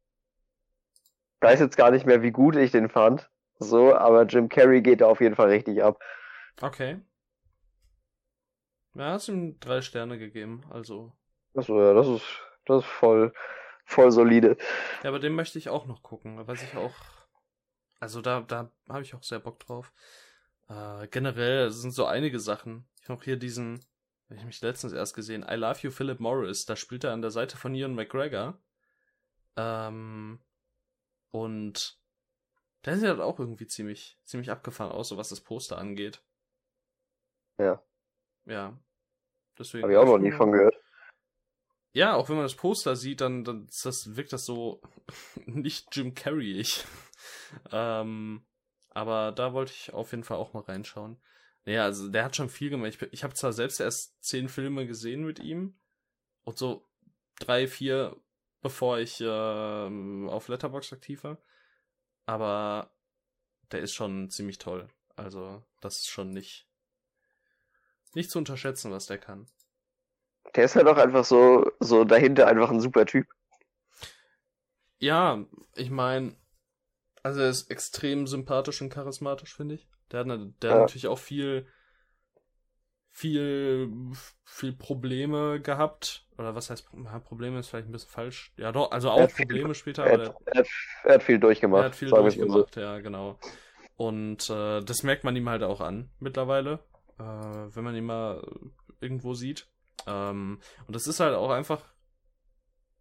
[1.41, 3.31] Ich weiß jetzt gar nicht mehr, wie gut ich den fand.
[3.59, 6.01] So, aber Jim Carrey geht da auf jeden Fall richtig ab.
[6.61, 7.01] Okay.
[8.95, 11.13] Ja, hast ihm drei Sterne gegeben, also.
[11.55, 12.25] Achso, ja, das ist
[12.67, 13.33] das ist voll,
[13.85, 14.57] voll solide.
[15.03, 16.95] Ja, aber den möchte ich auch noch gucken, weil ich auch.
[18.01, 19.93] Also da, da habe ich auch sehr Bock drauf.
[20.69, 22.89] Äh, generell sind so einige Sachen.
[23.01, 23.85] Ich habe auch hier diesen,
[24.29, 26.65] habe ich mich letztens erst gesehen, I Love You Philip Morris.
[26.67, 28.59] Da spielt er an der Seite von Ian McGregor.
[29.57, 30.41] Ähm,
[31.31, 32.01] und
[32.85, 36.23] der sieht halt auch irgendwie ziemlich, ziemlich abgefahren aus, so was das Poster angeht.
[37.59, 37.83] Ja.
[38.45, 38.79] Ja.
[39.59, 39.85] Deswegen.
[39.85, 40.77] Habe ich auch noch nie von gehört
[41.97, 44.83] ja, auch wenn man das Poster sieht, dann, dann das, wirkt das so
[45.47, 46.85] nicht Jim Carrey-ich.
[47.73, 48.45] ähm,
[48.97, 51.21] aber da wollte ich auf jeden Fall auch mal reinschauen.
[51.67, 52.95] Naja, also der hat schon viel gemacht.
[52.95, 55.79] Ich, ich habe zwar selbst erst zehn Filme gesehen mit ihm
[56.45, 56.89] und so
[57.39, 58.17] drei, vier,
[58.63, 61.37] bevor ich äh, auf Letterbox aktiv war.
[62.25, 62.91] Aber
[63.71, 64.89] der ist schon ziemlich toll.
[65.15, 66.67] Also das ist schon nicht
[68.15, 69.47] nicht zu unterschätzen, was der kann.
[70.55, 73.27] Der ist halt auch einfach so, so dahinter einfach ein super Typ.
[74.99, 76.35] Ja, ich meine,
[77.27, 79.89] also er ist extrem sympathisch und charismatisch, finde ich.
[80.13, 80.71] Der hat, der ja.
[80.71, 81.67] hat natürlich auch viel,
[83.11, 83.91] viel,
[84.45, 86.25] viel Probleme gehabt.
[86.39, 86.89] Oder was heißt,
[87.25, 88.53] Probleme ist vielleicht ein bisschen falsch.
[88.57, 90.05] Ja, doch, also auch Probleme viel, später.
[90.05, 90.67] Er hat, er, hat,
[91.03, 91.83] er hat, viel durchgemacht.
[91.83, 92.81] Er hat viel durchgemacht, so.
[92.81, 93.41] ja, genau.
[93.97, 96.79] Und äh, das merkt man ihm halt auch an mittlerweile,
[97.19, 98.47] äh, wenn man ihn mal
[99.01, 99.67] irgendwo sieht.
[100.07, 101.83] Ähm, und das ist halt auch einfach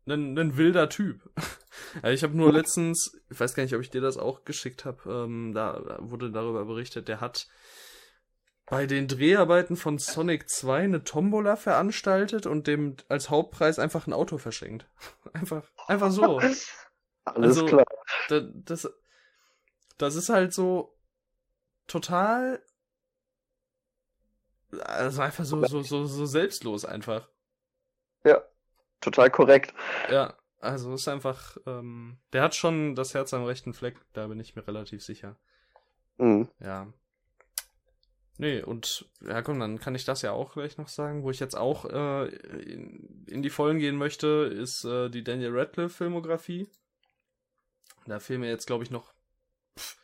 [0.07, 1.29] ein, ein wilder Typ.
[2.03, 5.11] ich habe nur letztens, ich weiß gar nicht, ob ich dir das auch geschickt habe,
[5.11, 7.47] ähm, da wurde darüber berichtet, der hat
[8.67, 14.13] bei den Dreharbeiten von Sonic 2 eine Tombola veranstaltet und dem als Hauptpreis einfach ein
[14.13, 14.87] Auto verschenkt.
[15.33, 16.37] Einfach, einfach so.
[17.25, 17.85] Alles also, klar.
[18.29, 18.93] Das, das,
[19.97, 20.97] das ist halt so
[21.87, 22.61] total
[24.81, 27.29] also einfach so, so, so, so selbstlos einfach.
[28.23, 28.43] Ja,
[29.01, 29.73] total korrekt.
[30.09, 34.39] Ja, also ist einfach, ähm, der hat schon das Herz am rechten Fleck, da bin
[34.39, 35.37] ich mir relativ sicher.
[36.17, 36.49] Mhm.
[36.59, 36.87] Ja.
[38.37, 41.23] Nee, und ja komm, dann kann ich das ja auch gleich noch sagen.
[41.23, 45.57] Wo ich jetzt auch äh, in, in die Vollen gehen möchte, ist äh, die Daniel
[45.57, 46.67] Radcliffe-Filmografie.
[48.05, 49.13] Da fehlen mir jetzt, glaube ich, noch
[49.79, 49.97] pff,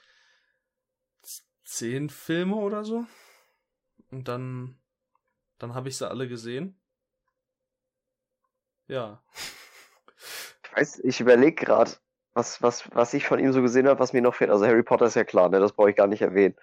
[1.65, 3.06] zehn Filme oder so.
[4.12, 4.80] Und dann,
[5.58, 6.81] dann habe ich sie alle gesehen.
[8.91, 9.21] Ja.
[10.63, 11.91] Ich weiß, ich überlege gerade,
[12.34, 14.51] was, was, was ich von ihm so gesehen habe, was mir noch fehlt.
[14.51, 15.62] Also Harry Potter ist ja klar, ne?
[15.62, 16.56] Das brauche ich gar nicht erwähnen.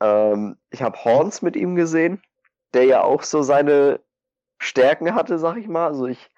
[0.00, 2.22] Ähm, ich habe Horns mit ihm gesehen,
[2.72, 4.00] der ja auch so seine
[4.58, 5.88] Stärken hatte, sag ich mal.
[5.88, 6.30] Also ich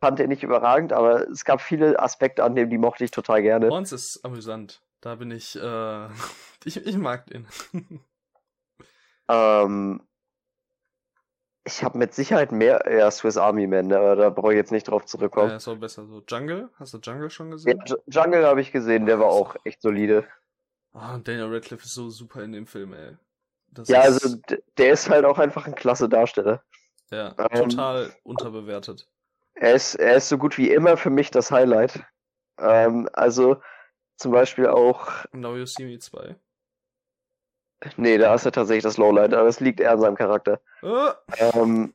[0.00, 3.42] fand den nicht überragend, aber es gab viele Aspekte an dem, die mochte ich total
[3.42, 3.68] gerne.
[3.68, 4.80] Horns ist amüsant.
[5.00, 6.08] Da bin ich, äh,
[6.64, 7.48] ich, ich mag den.
[9.28, 10.06] ähm,
[11.66, 14.88] ich habe mit Sicherheit mehr ja, Swiss Army Man, aber da brauche ich jetzt nicht
[14.88, 15.50] drauf zurückkommen.
[15.50, 16.22] Ja, ist auch besser so.
[16.26, 16.70] Jungle?
[16.78, 17.82] Hast du Jungle schon gesehen?
[17.86, 20.24] Ja, Jungle habe ich gesehen, der war auch echt solide.
[20.94, 23.16] Oh, Daniel Radcliffe ist so super in dem Film, ey.
[23.68, 24.24] Das ja, ist...
[24.24, 24.38] also
[24.78, 26.62] der ist halt auch einfach ein klasse Darsteller.
[27.10, 29.08] Ja, ähm, total unterbewertet.
[29.54, 32.04] Er ist, er ist so gut wie immer für mich das Highlight.
[32.58, 33.60] Ähm, also
[34.16, 35.24] zum Beispiel auch.
[35.32, 36.36] Now You See Me 2.
[37.96, 40.60] Nee, da ist er tatsächlich das Lowlight, aber es liegt eher an seinem Charakter.
[40.82, 41.10] Oh.
[41.38, 41.94] Ähm,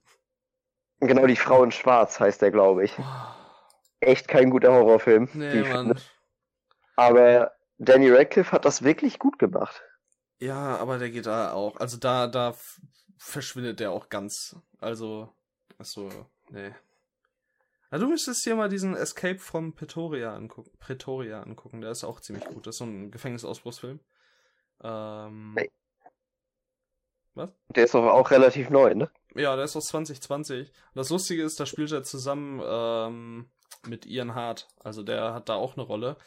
[0.99, 2.95] genau, die Frau in Schwarz heißt der, glaube ich.
[3.99, 5.29] Echt kein guter Horrorfilm.
[5.33, 5.99] Nee, Mann.
[6.95, 9.81] Aber Danny Radcliffe hat das wirklich gut gemacht.
[10.39, 11.77] Ja, aber der geht da auch.
[11.77, 12.55] Also da, da
[13.17, 14.55] verschwindet der auch ganz.
[14.79, 15.29] Also,
[15.77, 16.09] achso,
[16.49, 16.73] nee.
[17.91, 20.71] Na, du müsstest dir mal diesen Escape from Pretoria angucken.
[20.79, 21.81] Pretoria angucken.
[21.81, 22.65] Der ist auch ziemlich gut.
[22.65, 23.99] Das ist so ein Gefängnisausbruchsfilm.
[24.83, 25.69] Ähm, nee.
[27.33, 27.49] Was?
[27.69, 29.09] Der ist doch auch relativ neu, ne?
[29.35, 30.67] Ja, der ist aus 2020.
[30.69, 33.49] Und das Lustige ist, da spielt er zusammen ähm,
[33.87, 34.67] mit Ian Hart.
[34.83, 36.17] Also der hat da auch eine Rolle.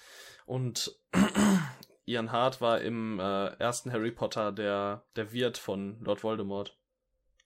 [0.47, 0.99] Und
[2.07, 6.77] Ian Hart war im äh, ersten Harry Potter der, der Wirt von Lord Voldemort.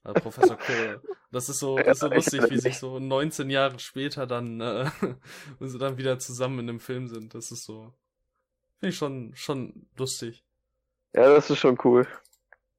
[0.03, 1.01] Äh, Professor Quirrell.
[1.31, 4.89] Das ist so, das ist so lustig, wie sich so 19 Jahre später dann, äh,
[5.59, 7.35] wenn sie dann wieder zusammen in einem Film sind.
[7.35, 7.93] Das ist so,
[8.79, 10.45] finde ich schon, schon lustig.
[11.13, 12.07] Ja, das ist schon cool.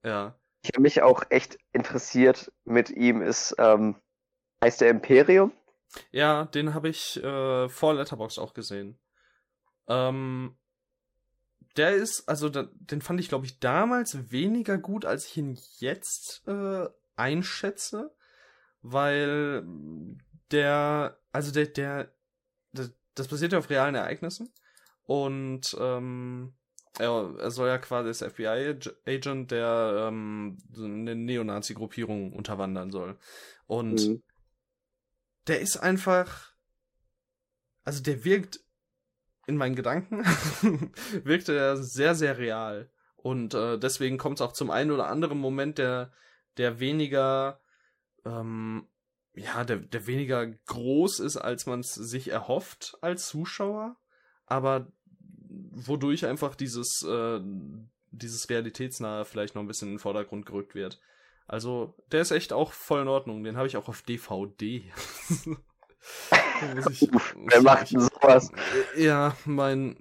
[0.03, 0.39] Ja.
[0.63, 3.97] Ich habe mich auch echt interessiert mit ihm, ist, ähm,
[4.63, 5.53] heißt der Imperium?
[6.11, 8.99] Ja, den habe ich äh, vor Letterbox auch gesehen.
[9.89, 10.57] Ähm,
[11.77, 15.59] der ist, also da, den fand ich, glaube ich, damals weniger gut, als ich ihn
[15.79, 18.15] jetzt äh, einschätze,
[18.83, 19.65] weil
[20.51, 22.13] der, also der, der,
[22.73, 24.53] der das basiert ja auf realen Ereignissen
[25.03, 26.55] und ähm,
[26.99, 33.17] er, er soll ja quasi das FBI-Agent, der ähm, eine Neonazi-Gruppierung unterwandern soll.
[33.67, 34.23] Und mhm.
[35.47, 36.53] der ist einfach,
[37.85, 38.61] also der wirkt
[39.47, 40.25] in meinen Gedanken,
[41.25, 42.91] wirkte er sehr, sehr real.
[43.17, 46.13] Und äh, deswegen kommt es auch zum einen oder anderen Moment, der
[46.57, 47.61] der weniger,
[48.25, 48.87] ähm,
[49.35, 53.97] ja, der, der weniger groß ist, als man es sich erhofft als Zuschauer,
[54.47, 54.93] aber
[55.51, 57.41] wodurch einfach dieses, äh,
[58.11, 61.01] dieses Realitätsnahe vielleicht noch ein bisschen in den Vordergrund gerückt wird.
[61.47, 63.43] Also, der ist echt auch voll in Ordnung.
[63.43, 64.85] Den habe ich auch auf DVD.
[66.91, 68.53] ich, Wer macht denn sowas?
[68.97, 69.97] Ja, mein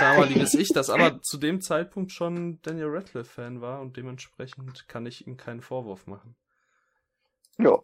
[0.00, 5.26] damaliges Ich, das aber zu dem Zeitpunkt schon Daniel Radcliffe-Fan war und dementsprechend kann ich
[5.26, 6.36] ihm keinen Vorwurf machen.
[7.58, 7.78] Ja.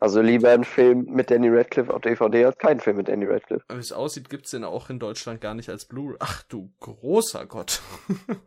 [0.00, 3.64] Also lieber ein Film mit Danny Radcliffe auf DVD als kein Film mit Danny Radcliffe.
[3.68, 6.16] Wie es aussieht, gibt's den auch in Deutschland gar nicht als Blu-ray.
[6.20, 7.82] Ach du großer Gott.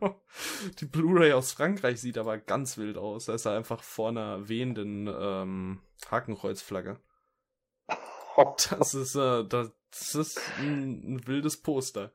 [0.80, 3.26] Die Blu-ray aus Frankreich sieht aber ganz wild aus.
[3.26, 6.98] Da ist er einfach vor einer wehenden ähm, Hakenkreuzflagge.
[8.70, 9.70] Das ist, äh, das,
[10.14, 12.12] ist ein, ein wildes Poster.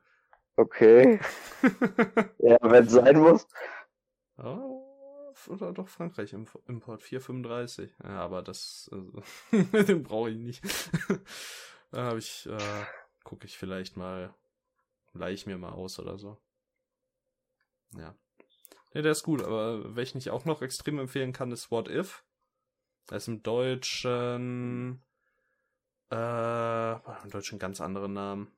[0.56, 1.20] Okay.
[2.38, 3.46] ja, wenn es sein muss.
[4.36, 4.87] Oh,
[5.48, 7.94] oder doch Frankreich Import 435.
[8.02, 9.22] Ja, aber das, also,
[9.84, 10.64] den brauche ich nicht.
[11.90, 12.84] da habe ich, äh,
[13.24, 14.34] gucke ich vielleicht mal,
[15.12, 16.38] leih ich mir mal aus oder so.
[17.96, 18.14] Ja.
[18.94, 22.24] Ne, der ist gut, aber welchen ich auch noch extrem empfehlen kann, ist What If.
[23.06, 25.02] Da ist im Deutschen
[26.10, 28.50] äh, im Deutschen ganz andere Namen.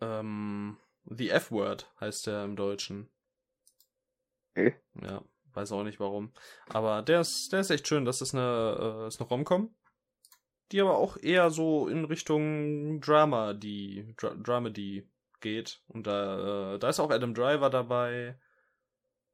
[0.00, 3.10] Ähm, The F-Word heißt der im Deutschen.
[4.54, 4.74] Okay.
[5.02, 5.22] Ja,
[5.54, 6.32] weiß auch nicht warum.
[6.68, 8.04] Aber der ist, der ist echt schön.
[8.04, 9.74] Das ist eine, äh, ist eine Romcom.
[10.70, 15.08] Die aber auch eher so in Richtung Drama, die, Dra Dramedy
[15.40, 15.82] geht.
[15.88, 18.38] Und da, äh, da ist auch Adam Driver dabei.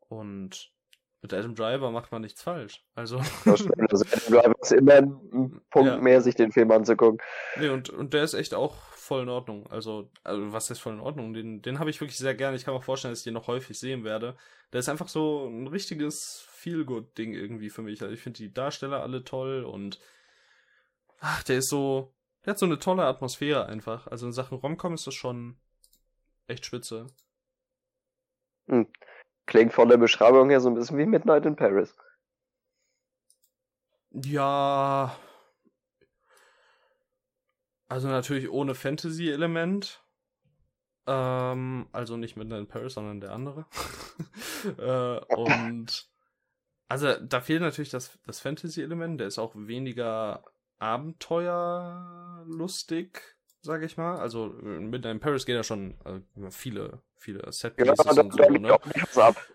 [0.08, 0.72] Und
[1.20, 2.84] mit Adam Driver macht man nichts falsch.
[2.94, 3.18] Also.
[3.44, 5.98] also Adam Driver ist immer ein Punkt ja.
[5.98, 7.20] mehr, sich den Film anzugucken.
[7.56, 8.76] Nee, und, und der ist echt auch
[9.08, 9.66] voll in Ordnung.
[9.70, 11.32] Also, also was ist voll in Ordnung?
[11.34, 12.56] Den, den habe ich wirklich sehr gerne.
[12.56, 14.36] Ich kann mir vorstellen, dass ich den noch häufig sehen werde.
[14.72, 18.02] Der ist einfach so ein richtiges Feel-Good-Ding irgendwie für mich.
[18.02, 19.98] Also ich finde die Darsteller alle toll und
[21.20, 22.12] ach, der ist so,
[22.44, 24.06] Der hat so eine tolle Atmosphäre einfach.
[24.06, 25.56] Also in Sachen Romcom ist das schon
[26.46, 27.06] echt spitze.
[28.68, 28.86] Hm.
[29.46, 31.96] Klingt von der Beschreibung her so ein bisschen wie Midnight in Paris.
[34.10, 35.16] Ja.
[37.88, 40.02] Also natürlich ohne Fantasy-Element.
[41.06, 43.66] Ähm, also nicht Midnight in Paris, sondern der andere.
[44.78, 46.08] äh, und
[46.88, 50.42] also da fehlt natürlich das, das Fantasy-Element, der ist auch weniger
[50.78, 53.20] abenteuerlustig,
[53.60, 54.16] sage ich mal.
[54.18, 58.76] Also Midnight in Paris geht ja schon also, viele, viele Ja, da, und so, ne?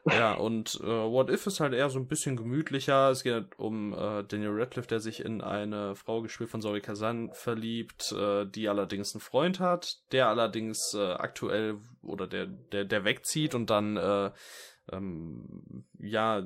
[0.05, 3.09] Ja, und äh, What If ist halt eher so ein bisschen gemütlicher.
[3.09, 6.81] Es geht halt um äh, Daniel Radcliffe, der sich in eine Frau gespielt von Zoe
[6.81, 12.85] Kazan verliebt, äh, die allerdings einen Freund hat, der allerdings äh, aktuell oder der, der,
[12.85, 14.31] der wegzieht und dann äh,
[14.91, 16.43] ähm, ja,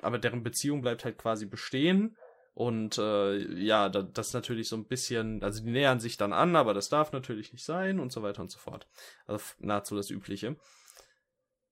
[0.00, 2.16] aber deren Beziehung bleibt halt quasi bestehen.
[2.58, 6.32] Und äh, ja, da, das ist natürlich so ein bisschen, also die nähern sich dann
[6.32, 8.88] an, aber das darf natürlich nicht sein und so weiter und so fort.
[9.28, 10.56] Also nahezu das Übliche.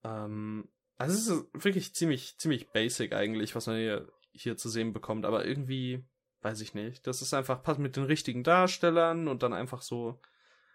[0.05, 4.93] Ähm, also es ist wirklich ziemlich, ziemlich basic eigentlich, was man hier, hier zu sehen
[4.93, 6.07] bekommt, aber irgendwie,
[6.43, 7.05] weiß ich nicht.
[7.09, 10.21] Das ist einfach, passt mit den richtigen Darstellern und dann einfach so,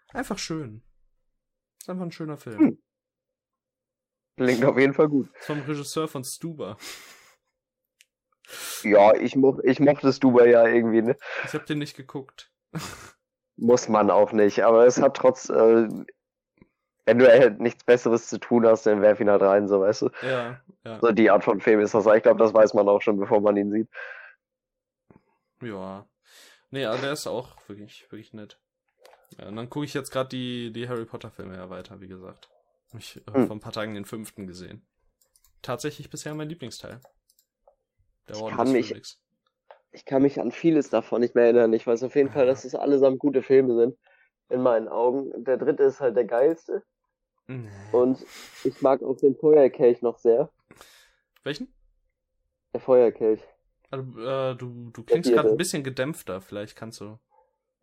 [0.08, 0.82] einfach schön.
[1.78, 2.58] Ist einfach ein schöner Film.
[2.58, 2.82] Hm.
[4.36, 5.30] Klingt auf jeden Fall gut.
[5.40, 6.76] Vom Regisseur von Stuber.
[8.82, 11.16] Ja, ich, mo ich mochte es Dubai ja irgendwie, ne?
[11.44, 12.50] Ich habe den nicht geguckt.
[13.56, 15.88] Muss man auch nicht, aber es hat trotz, äh,
[17.04, 20.02] wenn du halt nichts Besseres zu tun hast, dann werf ihn halt rein, so weißt
[20.02, 20.10] du.
[20.22, 21.00] Ja, ja.
[21.00, 22.06] So die Art von Film ist das.
[22.06, 23.88] Ich glaube, das weiß man auch schon, bevor man ihn sieht.
[25.62, 26.06] Ja.
[26.70, 28.58] Nee, aber der ist auch wirklich, wirklich nett.
[29.38, 32.08] Ja, und dann gucke ich jetzt gerade die, die Harry Potter Filme ja weiter, wie
[32.08, 32.48] gesagt.
[32.98, 33.46] Ich äh, Hm.
[33.46, 34.86] vor ein paar Tagen den fünften gesehen.
[35.62, 37.00] Tatsächlich bisher mein Lieblingsteil.
[38.30, 39.16] Ich kann mich-.
[39.94, 41.72] Ich kann mich an vieles davon nicht mehr erinnern.
[41.74, 43.98] Ich weiß auf jeden Fall, dass es allesamt gute Filme sind.
[44.48, 45.44] In meinen Augen.
[45.44, 46.82] Der dritte ist halt der geilste.
[47.46, 47.68] Nee.
[47.90, 48.24] Und
[48.64, 50.50] ich mag auch den Feuerkelch noch sehr.
[51.42, 51.68] Welchen?
[52.72, 53.42] Der Feuerkelch.
[53.90, 57.18] Also, äh, du, du klingst gerade ein bisschen gedämpfter, vielleicht kannst du.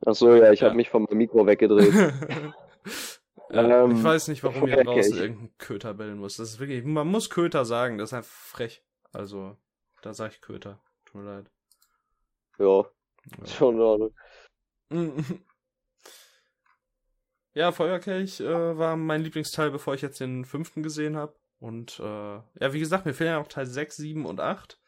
[0.05, 0.67] Ach so, ja, ich Ja.
[0.67, 1.93] habe mich vom Mikro weggedreht.
[1.93, 2.53] ja,
[3.51, 6.37] Ähm, ich weiß nicht, warum hier draußen irgendein Köter bellen muss.
[6.37, 8.83] Das ist wirklich, man muss Köter sagen, das ist einfach frech.
[9.11, 9.57] Also,
[10.01, 10.79] da sag ich Köter.
[11.05, 11.51] Tut mir leid.
[12.57, 12.85] ja,
[13.37, 13.45] Ja.
[13.47, 14.15] schon in Ordnung.
[17.53, 21.35] Ja, Feuerkelch äh, war mein Lieblingsteil, bevor ich jetzt den fünften gesehen habe.
[21.59, 24.79] Und äh, ja, wie gesagt, mir fehlen ja noch Teil 6, 7 und 8.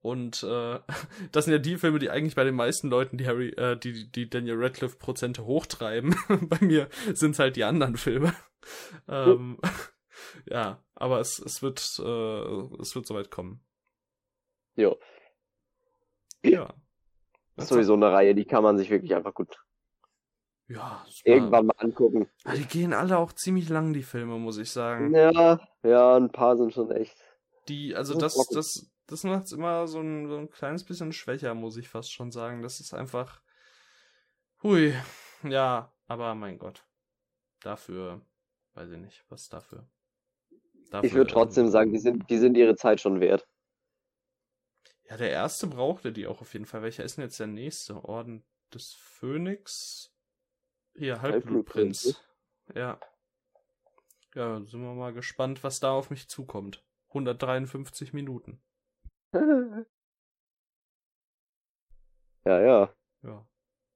[0.00, 0.78] Und äh,
[1.32, 4.10] das sind ja die Filme, die eigentlich bei den meisten Leuten, die Harry, äh, die,
[4.12, 6.14] die Daniel Radcliffe Prozente hochtreiben.
[6.48, 8.34] bei mir sind es halt die anderen Filme.
[9.08, 9.58] ähm,
[10.46, 13.60] ja, aber es, es wird äh, es wird soweit kommen.
[14.80, 14.98] Jo.
[16.42, 16.72] Ja.
[17.56, 19.54] Das ist sowieso eine Reihe, die kann man sich wirklich einfach gut
[20.68, 22.30] Ja, irgendwann mal angucken.
[22.44, 25.14] Ah, die gehen alle auch ziemlich lang, die Filme, muss ich sagen.
[25.14, 27.18] Ja, ja, ein paar sind schon echt.
[27.68, 28.54] Die, also So das, trocken.
[28.54, 32.10] das, das macht es immer so ein, so ein kleines bisschen schwächer, muss ich fast
[32.10, 32.62] schon sagen.
[32.62, 33.42] Das ist einfach.
[34.62, 34.94] Hui.
[35.42, 36.86] Ja, aber mein Gott.
[37.60, 38.22] Dafür,
[38.72, 39.86] weiß ich nicht, was dafür.
[40.90, 43.46] dafür Ich würde trotzdem ähm, sagen, die sind, die sind ihre Zeit schon wert.
[45.10, 46.82] Ja, der erste brauchte die auch auf jeden Fall.
[46.82, 48.04] Welcher ist denn jetzt der nächste?
[48.04, 50.14] Orden des Phönix?
[50.94, 52.22] Hier, Halbblutprinz.
[52.76, 53.00] Ja.
[54.36, 56.84] Ja, sind wir mal gespannt, was da auf mich zukommt.
[57.08, 58.62] 153 Minuten.
[62.44, 62.94] ja, ja.
[63.22, 63.48] Ja.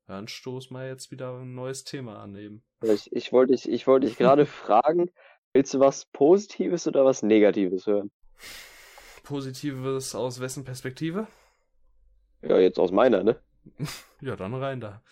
[0.06, 2.64] Dann stoßen wir jetzt wieder ein neues Thema an eben.
[2.82, 5.12] Ich, ich wollte dich, ich wollte dich gerade fragen,
[5.52, 8.10] willst du was Positives oder was Negatives hören?
[9.24, 11.26] Positives aus wessen Perspektive?
[12.42, 13.40] Ja, jetzt aus meiner, ne?
[14.20, 15.02] Ja, dann rein da.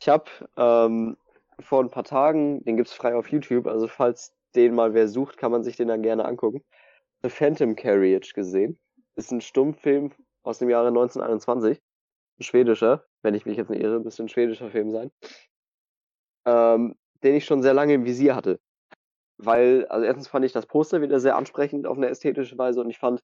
[0.00, 1.16] Ich habe ähm,
[1.60, 5.36] vor ein paar Tagen, den gibt's frei auf YouTube, also falls den mal wer sucht,
[5.38, 6.62] kann man sich den dann gerne angucken.
[7.22, 8.78] The Phantom Carriage gesehen.
[9.16, 11.80] Ist ein Stummfilm aus dem Jahre 1921.
[12.38, 15.10] Ein schwedischer, wenn ich mich jetzt nicht irre, müsste ein schwedischer Film sein.
[16.44, 18.60] Ähm, den ich schon sehr lange im Visier hatte.
[19.38, 22.90] Weil, also erstens fand ich das Poster wieder sehr ansprechend auf eine ästhetische Weise und
[22.90, 23.20] ich fand,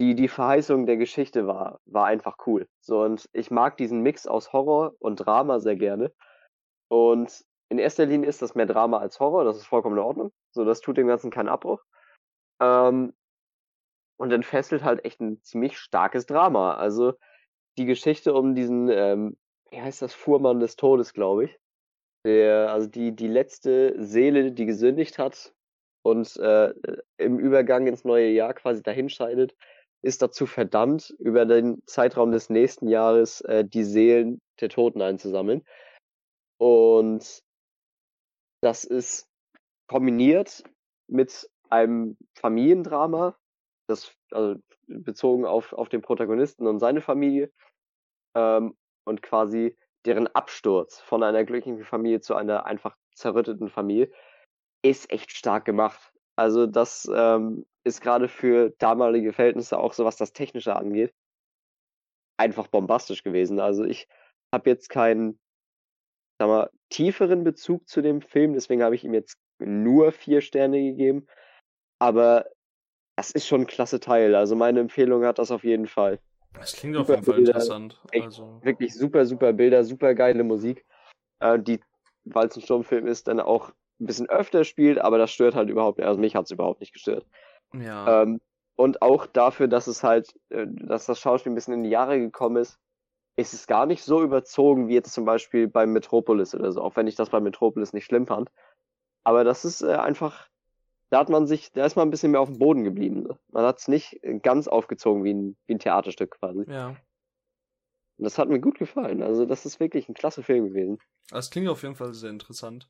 [0.00, 2.68] die, die Verheißung der Geschichte war, war einfach cool.
[2.80, 6.12] So, und ich mag diesen Mix aus Horror und Drama sehr gerne.
[6.88, 10.32] Und in erster Linie ist das mehr Drama als Horror, das ist vollkommen in Ordnung.
[10.52, 11.82] So, das tut dem Ganzen keinen Abbruch.
[12.60, 13.12] Ähm,
[14.18, 16.74] und entfesselt halt echt ein ziemlich starkes Drama.
[16.74, 17.14] Also
[17.78, 19.36] die Geschichte um diesen, ähm,
[19.70, 21.58] wie heißt das, Fuhrmann des Todes, glaube ich.
[22.24, 25.54] Der, also die, die letzte Seele, die gesündigt hat
[26.02, 26.74] und äh,
[27.16, 29.54] im Übergang ins neue Jahr quasi dahinscheidet,
[30.02, 35.64] ist dazu verdammt, über den Zeitraum des nächsten Jahres äh, die Seelen der Toten einzusammeln.
[36.58, 37.42] Und
[38.62, 39.28] das ist
[39.88, 40.62] kombiniert
[41.08, 43.36] mit einem Familiendrama,
[43.88, 47.52] das also bezogen auf, auf den Protagonisten und seine Familie
[48.34, 54.10] ähm, und quasi deren Absturz von einer glücklichen Familie zu einer einfach zerrütteten Familie
[54.82, 56.12] ist echt stark gemacht.
[56.36, 61.12] Also das ähm, ist gerade für damalige Verhältnisse auch so was das Technische angeht
[62.38, 63.60] einfach bombastisch gewesen.
[63.60, 64.08] Also ich
[64.54, 65.38] habe jetzt keinen
[66.40, 70.80] sag mal, tieferen Bezug zu dem Film, deswegen habe ich ihm jetzt nur vier Sterne
[70.80, 71.26] gegeben.
[72.00, 72.46] Aber
[73.16, 74.36] das ist schon ein klasse Teil.
[74.36, 76.20] Also meine Empfehlung hat das auf jeden Fall.
[76.54, 78.00] Das klingt super auf jeden Fall Bilder, interessant.
[78.12, 78.60] Also...
[78.62, 80.84] Wirklich super, super Bilder, super geile Musik,
[81.40, 81.80] äh, die,
[82.24, 83.70] weil es ein Sturmfilm ist, dann auch
[84.00, 86.06] ein bisschen öfter spielt, aber das stört halt überhaupt nicht.
[86.06, 87.26] Also mich hat es überhaupt nicht gestört.
[87.74, 88.22] Ja.
[88.22, 88.40] Ähm,
[88.76, 92.18] und auch dafür, dass es halt, äh, dass das Schauspiel ein bisschen in die Jahre
[92.18, 92.78] gekommen ist,
[93.36, 96.96] ist es gar nicht so überzogen wie jetzt zum Beispiel bei Metropolis oder so, auch
[96.96, 98.50] wenn ich das bei Metropolis nicht schlimm fand.
[99.24, 100.48] Aber das ist äh, einfach,
[101.10, 103.22] da hat man sich, da ist man ein bisschen mehr auf dem Boden geblieben.
[103.22, 103.38] Ne?
[103.48, 106.64] Man hat es nicht ganz aufgezogen wie ein, wie ein Theaterstück quasi.
[106.68, 106.88] Ja.
[108.18, 109.22] Und das hat mir gut gefallen.
[109.22, 110.98] Also das ist wirklich ein klasse Film gewesen.
[111.30, 112.88] Das klingt auf jeden Fall sehr interessant.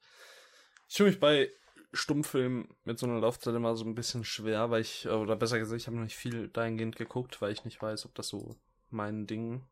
[0.89, 1.51] Ich fühle mich bei
[1.93, 5.81] Stummfilmen mit so einer Laufzeit immer so ein bisschen schwer, weil ich, oder besser gesagt,
[5.81, 8.57] ich habe noch nicht viel dahingehend geguckt, weil ich nicht weiß, ob das so
[8.91, 9.64] mein Ding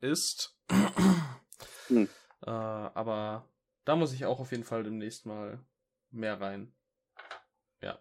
[0.00, 0.56] ist.
[1.88, 2.08] Hm.
[2.42, 3.48] Äh, aber
[3.84, 5.58] da muss ich auch auf jeden Fall demnächst mal
[6.10, 6.72] mehr rein.
[7.82, 7.98] Ja.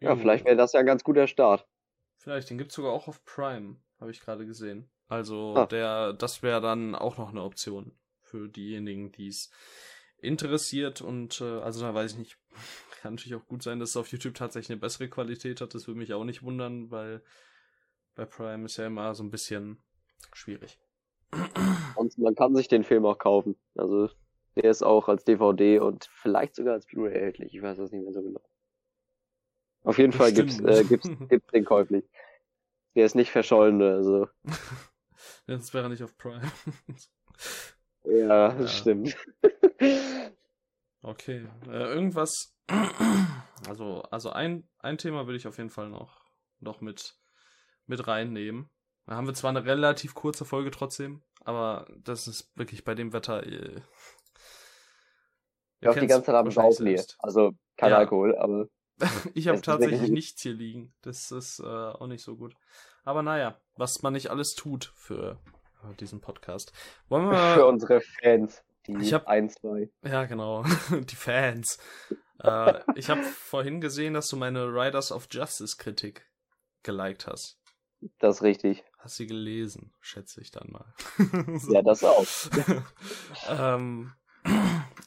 [0.00, 0.16] Ja, jo.
[0.16, 1.66] vielleicht wäre das ja ein ganz guter Start.
[2.18, 4.90] Vielleicht, den gibt es sogar auch auf Prime, habe ich gerade gesehen.
[5.08, 5.66] Also ah.
[5.66, 9.50] der, das wäre dann auch noch eine Option für diejenigen, die es
[10.18, 12.38] interessiert und äh, also da weiß ich nicht,
[13.00, 15.74] kann natürlich auch gut sein, dass es auf YouTube tatsächlich eine bessere Qualität hat.
[15.74, 17.22] Das würde mich auch nicht wundern, weil
[18.14, 19.78] bei Prime ist ja immer so ein bisschen
[20.32, 20.80] schwierig.
[21.94, 23.56] Und man kann sich den Film auch kaufen.
[23.74, 24.08] Also
[24.56, 27.54] der ist auch als DVD und vielleicht sogar als Blu-ray erhältlich.
[27.54, 28.40] Ich weiß das nicht mehr so genau.
[29.82, 32.04] Auf jeden Fall gibt's, äh, gibt's, gibt's den käuflich.
[32.94, 34.28] Der ist nicht verschollen oder so.
[35.46, 36.42] Das wäre nicht auf Prime.
[38.04, 38.68] ja, das ja.
[38.68, 39.16] stimmt.
[41.02, 41.48] okay.
[41.68, 42.54] Äh, irgendwas.
[43.66, 46.26] Also, also ein, ein Thema will ich auf jeden Fall noch,
[46.60, 47.16] noch mit
[47.86, 48.70] mit reinnehmen.
[49.06, 53.12] Da haben wir zwar eine relativ kurze Folge trotzdem, aber das ist wirklich bei dem
[53.12, 53.46] Wetter.
[53.46, 53.80] Äh,
[55.80, 57.98] ich auch die ganze Zeit am Saufen Also kein ja.
[57.98, 58.68] Alkohol, aber.
[59.34, 60.94] ich habe tatsächlich nichts hier liegen.
[61.02, 62.54] Das ist äh, auch nicht so gut.
[63.04, 65.38] Aber naja, was man nicht alles tut für
[65.82, 66.72] äh, diesen Podcast.
[67.08, 67.36] Wollen wir.
[67.54, 68.62] Für unsere Fans.
[68.86, 69.90] Die ich hab, ein, zwei.
[70.02, 70.64] Ja, genau.
[70.90, 71.78] die Fans.
[72.42, 76.24] äh, ich habe vorhin gesehen, dass du meine Riders of Justice Kritik
[76.84, 77.58] geliked hast.
[78.18, 78.84] Das ist richtig.
[78.98, 80.94] Hast du gelesen, schätze ich dann mal.
[81.58, 81.72] so.
[81.72, 82.24] Ja, das auch.
[83.48, 84.12] ähm,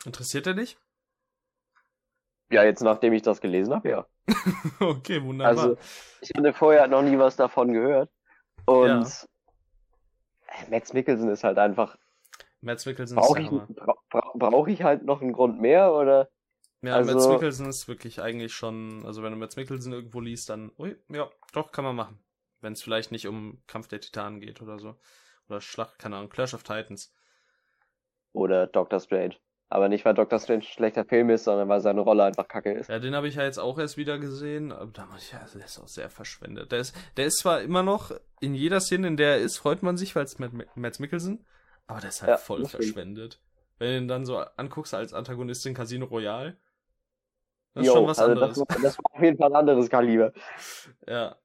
[0.05, 0.77] interessiert er dich?
[2.51, 4.07] Ja, jetzt nachdem ich das gelesen habe, ja.
[4.79, 5.63] okay, wunderbar.
[5.63, 5.77] Also,
[6.21, 8.09] ich hatte vorher noch nie was davon gehört.
[8.65, 10.65] Und ja.
[10.69, 11.97] Mads Mikkelsen ist halt einfach.
[12.61, 16.29] Mads Mikkelsen brauch ist ich, bra Brauche ich halt noch einen Grund mehr oder?
[16.81, 20.49] Ja, also, Mads Mikkelsen ist wirklich eigentlich schon, also wenn du Mads Mikkelsen irgendwo liest,
[20.49, 22.19] dann, ui, ja, doch, kann man machen.
[22.61, 24.95] Wenn es vielleicht nicht um Kampf der Titanen geht oder so.
[25.47, 27.13] Oder Schlacht, keine Ahnung, Clash of Titans.
[28.33, 29.35] Oder Doctor Strange.
[29.71, 32.71] Aber nicht, weil Doctor Strange ein schlechter Film ist, sondern weil seine Rolle einfach kacke
[32.71, 32.89] ist.
[32.89, 34.71] Ja, den habe ich ja jetzt auch erst wieder gesehen.
[34.71, 36.71] Aber da muss ich, ja, der ist auch sehr verschwendet.
[36.71, 39.83] Der ist, der ist zwar immer noch in jeder Szene, in der er ist, freut
[39.83, 41.45] man sich, weil es Mads Mikkelsen,
[41.85, 43.39] aber der ist halt ja, voll verschwendet.
[43.77, 46.57] Wenn du ihn dann so anguckst als Antagonist in Casino Royale,
[47.73, 48.63] das ist jo, schon was also anderes.
[48.67, 50.33] Das, das war auf jeden Fall ein anderes Kaliber.
[51.07, 51.37] Ja,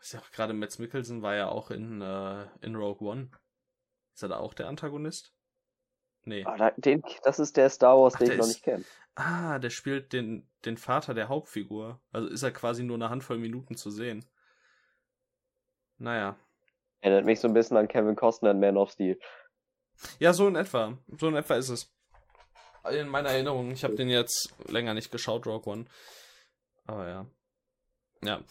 [0.00, 3.30] ist ja auch gerade Mads Mikkelsen war ja auch in, äh, in Rogue One.
[4.14, 5.32] Ist er da auch der Antagonist?
[6.28, 6.44] Nee.
[6.44, 8.84] Da, den, das ist der Star Wars, Ach, den ich noch nicht kenne.
[9.14, 12.00] Ah, der spielt den, den Vater der Hauptfigur.
[12.12, 14.26] Also ist er quasi nur eine Handvoll Minuten zu sehen.
[15.96, 16.36] Naja.
[17.00, 19.18] Erinnert mich so ein bisschen an Kevin Costner in Man of Steel.
[20.18, 20.98] Ja, so in etwa.
[21.18, 21.90] So in etwa ist es.
[22.92, 23.70] In meiner Erinnerung.
[23.70, 25.86] Ich habe den jetzt länger nicht geschaut, Rogue One.
[26.84, 27.26] Aber ja.
[28.22, 28.42] Ja.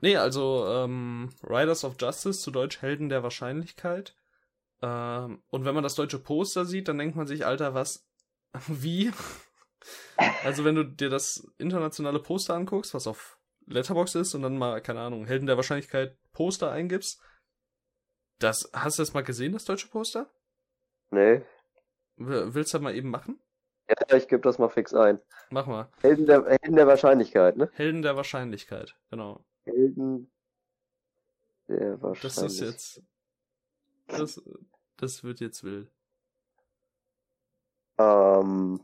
[0.00, 4.16] Nee, also ähm, Riders of Justice, zu Deutsch Helden der Wahrscheinlichkeit.
[4.84, 8.06] Ähm, und wenn man das deutsche Poster sieht, dann denkt man sich, Alter, was?
[8.68, 9.12] Wie?
[10.44, 14.82] also wenn du dir das internationale Poster anguckst, was auf Letterbox ist und dann mal,
[14.82, 17.22] keine Ahnung, Helden der Wahrscheinlichkeit Poster eingibst,
[18.40, 20.30] das, hast du das mal gesehen, das deutsche Poster?
[21.10, 21.42] Nee.
[22.16, 23.40] Willst du das mal eben machen?
[23.88, 25.18] Ja, ich gebe das mal fix ein.
[25.50, 25.88] Mach mal.
[26.02, 27.70] Helden der, Helden der Wahrscheinlichkeit, ne?
[27.72, 29.44] Helden der Wahrscheinlichkeit, genau.
[29.64, 30.30] Helden.
[31.68, 33.02] Der Das ist jetzt.
[34.06, 34.40] Das,
[34.96, 35.90] das wird jetzt wild.
[37.98, 38.80] Ähm,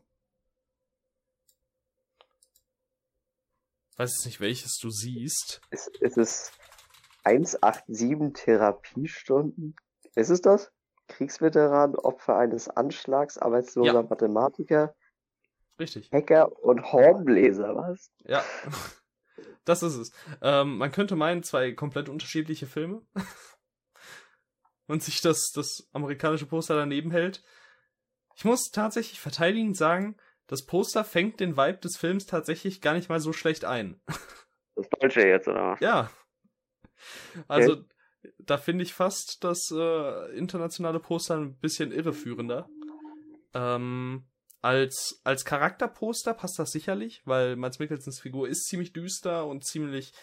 [3.97, 5.61] Weiß jetzt nicht, welches du siehst.
[5.71, 6.53] ist, ist es
[7.25, 9.77] 187 Therapiestunden?
[10.15, 10.73] Ist es das?
[11.09, 14.03] Kriegsveteran, Opfer eines Anschlags, arbeitsloser Ja.
[14.03, 14.95] Mathematiker,
[15.79, 16.11] Richtig.
[16.13, 18.11] Hacker und Hornbläser, was?
[18.25, 18.45] Ja.
[19.67, 20.11] Das ist es.
[20.43, 23.03] Ähm, man könnte meinen, zwei komplett unterschiedliche Filme.
[24.91, 27.45] Und sich das, das amerikanische Poster daneben hält.
[28.35, 30.17] Ich muss tatsächlich verteidigend sagen,
[30.49, 34.01] das Poster fängt den Vibe des Films tatsächlich gar nicht mal so schlecht ein.
[34.77, 35.73] Das Deutsche jetzt, oder?
[35.73, 35.81] was?
[35.81, 36.11] Ja.
[37.49, 37.85] Also,
[38.39, 42.67] da finde ich fast das äh, internationale Poster ein bisschen irreführender.
[43.53, 44.27] Ähm,
[44.63, 50.15] als, als Charakterposter passt das sicherlich, weil Mads Mikkelsens Figur ist ziemlich düster und ziemlich,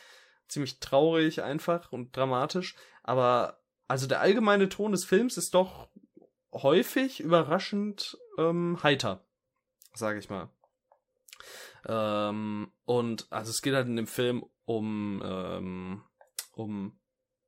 [0.48, 2.76] ziemlich traurig einfach und dramatisch.
[3.04, 5.90] Aber also der allgemeine Ton des Films ist doch
[6.54, 9.26] häufig überraschend ähm, heiter,
[9.94, 10.50] sage ich mal.
[11.88, 16.04] Ähm, und also es geht halt in dem Film um, ähm,
[16.54, 17.00] um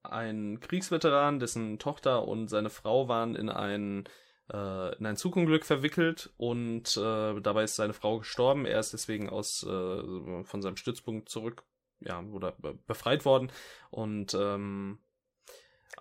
[0.04, 4.06] einen Kriegsveteran, dessen Tochter und seine Frau waren in ein,
[4.52, 8.66] äh, in ein Zugunglück verwickelt und äh, dabei ist seine Frau gestorben.
[8.66, 11.64] Er ist deswegen aus äh, von seinem Stützpunkt zurück,
[12.00, 13.52] ja, oder be befreit worden
[13.90, 15.00] und ähm,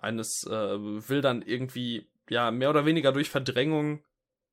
[0.01, 4.03] eines äh, will dann irgendwie ja mehr oder weniger durch Verdrängung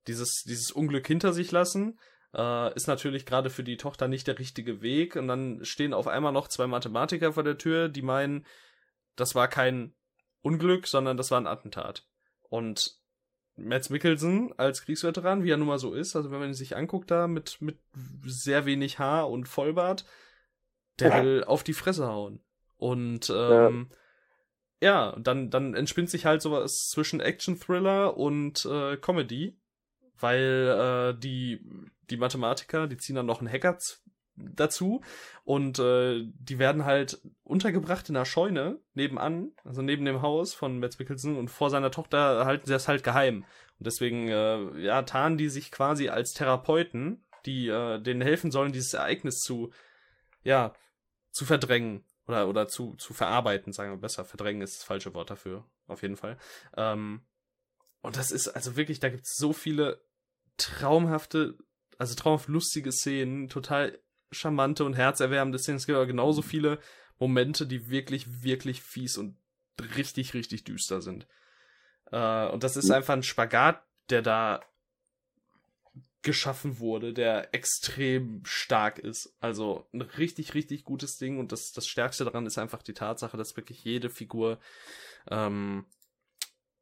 [0.07, 1.99] dieses dieses Unglück hinter sich lassen
[2.37, 5.17] äh, ist natürlich gerade für die Tochter nicht der richtige Weg.
[5.17, 8.47] Und dann stehen auf einmal noch zwei Mathematiker vor der Tür, die meinen,
[9.17, 9.95] das war kein
[10.43, 12.07] Unglück, sondern das war ein Attentat.
[12.43, 13.01] Und
[13.57, 16.77] Mads Mikkelsen als Kriegsveteran, wie er nun mal so ist, also wenn man ihn sich
[16.77, 17.79] anguckt da mit, mit
[18.25, 20.05] sehr wenig Haar und Vollbart,
[21.01, 22.45] der will auf die Fresse hauen.
[22.77, 23.97] Und ähm, ja,
[24.81, 29.59] dann, dann entspinnt sich halt sowas zwischen Action-Thriller und äh, Comedy,
[30.19, 31.61] weil äh, die,
[32.11, 33.79] die Mathematiker, die ziehen dann noch einen Hacker
[34.37, 35.03] dazu
[35.45, 40.79] und äh, die werden halt untergebracht in einer Scheune nebenan, also neben dem Haus von
[40.79, 43.45] Mads Mikkelsen und vor seiner Tochter halten sie das halt geheim.
[43.79, 48.73] Und deswegen, äh, ja, tarnen die sich quasi als Therapeuten, die äh, denen helfen sollen,
[48.73, 49.71] dieses Ereignis zu,
[50.43, 50.75] ja,
[51.31, 54.25] zu verdrängen oder, oder zu, zu verarbeiten, sagen wir besser.
[54.25, 56.39] Verdrängen ist das falsche Wort dafür, auf jeden Fall.
[56.77, 57.23] Ähm,
[58.03, 60.01] und das ist also wirklich, da gibt's so viele
[60.57, 61.57] traumhafte,
[61.99, 63.99] also traumhaft lustige Szenen, total
[64.31, 65.77] charmante und herzerwärmende Szenen.
[65.77, 66.79] Es gibt aber genauso viele
[67.19, 69.39] Momente, die wirklich, wirklich fies und
[69.97, 71.27] richtig, richtig düster sind.
[72.11, 74.61] Äh, und das ist einfach ein Spagat, der da
[76.27, 79.33] geschaffen wurde, der extrem stark ist.
[79.39, 83.37] Also ein richtig, richtig gutes Ding und das, das Stärkste daran ist einfach die Tatsache,
[83.37, 84.59] dass wirklich jede Figur
[85.31, 85.87] ähm,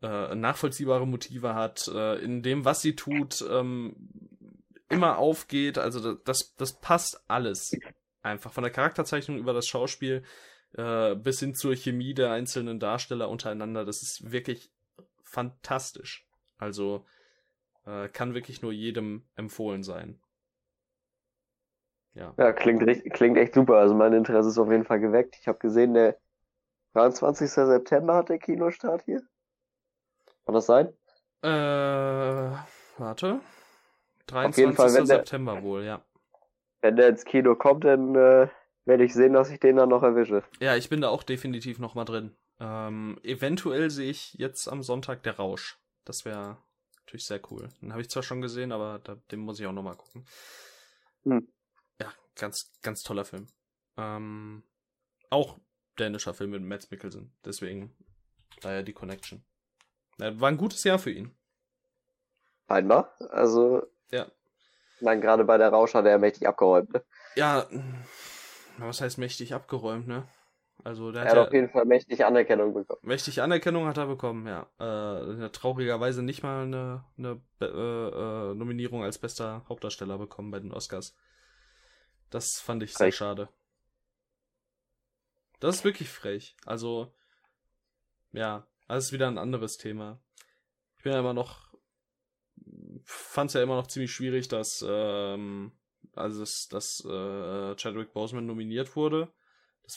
[0.02, 3.94] äh, nachvollziehbare Motive hat, äh, in dem, was sie tut, ähm,
[4.88, 5.76] immer aufgeht.
[5.76, 7.72] Also da- das, das passt alles.
[8.22, 10.24] Einfach von der Charakterzeichnung über das Schauspiel
[10.72, 13.84] äh, bis hin zur Chemie der einzelnen Darsteller untereinander.
[13.84, 14.70] Das ist wirklich
[15.22, 16.26] fantastisch.
[16.56, 17.04] Also
[17.86, 20.20] äh, kann wirklich nur jedem empfohlen sein.
[22.14, 22.32] Ja.
[22.38, 23.76] Ja, klingt, richtig, klingt echt super.
[23.76, 25.36] Also mein Interesse ist auf jeden Fall geweckt.
[25.40, 26.16] Ich habe gesehen, der
[26.94, 27.50] 23.
[27.50, 29.22] September hat der Kinostart hier.
[30.44, 30.88] Kann das sein?
[31.42, 31.48] Äh,
[32.98, 33.40] warte.
[34.26, 34.56] 23.
[34.64, 36.04] jeden Fall, wenn der- September wohl, ja.
[36.82, 38.48] Wenn der ins Kino kommt, dann äh,
[38.84, 40.44] werde ich sehen, dass ich den dann noch erwische.
[40.60, 42.36] Ja, ich bin da auch definitiv noch mal drin.
[42.60, 45.78] Ähm, eventuell sehe ich jetzt am Sonntag der Rausch.
[46.04, 46.58] Das wäre
[47.04, 47.68] natürlich sehr cool.
[47.80, 50.26] Den habe ich zwar schon gesehen, aber da, den muss ich auch noch mal gucken.
[51.24, 51.46] Hm.
[52.00, 53.46] Ja, ganz, ganz toller Film.
[53.96, 54.62] Ähm,
[55.30, 55.58] auch
[55.98, 57.32] dänischer Film mit Mads Mikkelsen.
[57.44, 57.94] Deswegen
[58.60, 59.44] daher die Connection.
[60.18, 61.34] War ein gutes Jahr für ihn.
[62.68, 63.14] Scheinbar.
[63.30, 64.26] Also, Ja.
[65.00, 66.92] meine, gerade bei der Rausch hat er mächtig abgeräumt.
[66.92, 67.04] Ne?
[67.36, 67.68] Ja,
[68.78, 70.26] was heißt mächtig abgeräumt, ne?
[70.82, 73.00] Also der Er hat hat auf jeden Fall mächtig Anerkennung bekommen.
[73.02, 74.66] Mächtig Anerkennung hat er bekommen, ja.
[74.78, 80.72] Äh, traurigerweise nicht mal eine, eine äh, äh, Nominierung als bester Hauptdarsteller bekommen bei den
[80.72, 81.16] Oscars.
[82.30, 83.16] Das fand ich sehr Frech.
[83.16, 83.48] schade.
[85.60, 86.56] Das ist wirklich frech.
[86.66, 87.14] Also,
[88.32, 90.20] ja, das ist wieder ein anderes Thema.
[90.98, 91.74] Ich bin ja immer noch,
[93.04, 95.72] fand es ja immer noch ziemlich schwierig, dass, ähm,
[96.14, 99.32] also dass, dass äh, Chadwick Boseman nominiert wurde.
[99.84, 99.96] Das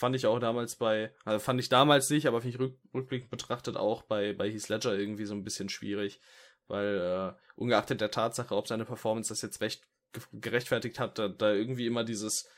[0.00, 3.30] fand ich auch damals bei, also fand ich damals nicht, aber finde ich rück, rückblickend
[3.30, 6.20] betrachtet auch bei, bei Heath Ledger irgendwie so ein bisschen schwierig,
[6.68, 11.28] weil äh, ungeachtet der Tatsache, ob seine Performance das jetzt recht ge- gerechtfertigt hat, da,
[11.28, 12.48] da irgendwie immer dieses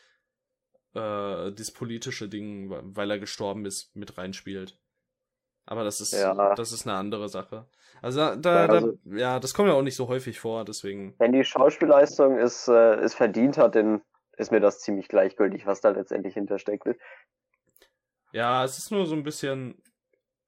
[0.94, 4.78] äh, das politische Ding, weil er gestorben ist, mit reinspielt.
[5.64, 6.54] Aber das ist, Ja.
[6.54, 7.66] das ist eine andere Sache.
[8.02, 10.64] Also da, da, Ja, also- da, ja, das kommt ja auch nicht so häufig vor,
[10.64, 11.14] deswegen.
[11.18, 14.02] Wenn die Schauspielleistung es, äh, es verdient hat, dann
[14.36, 16.86] ist mir das ziemlich gleichgültig, was da letztendlich hintersteckt.
[18.32, 19.80] Ja, es ist nur so ein bisschen,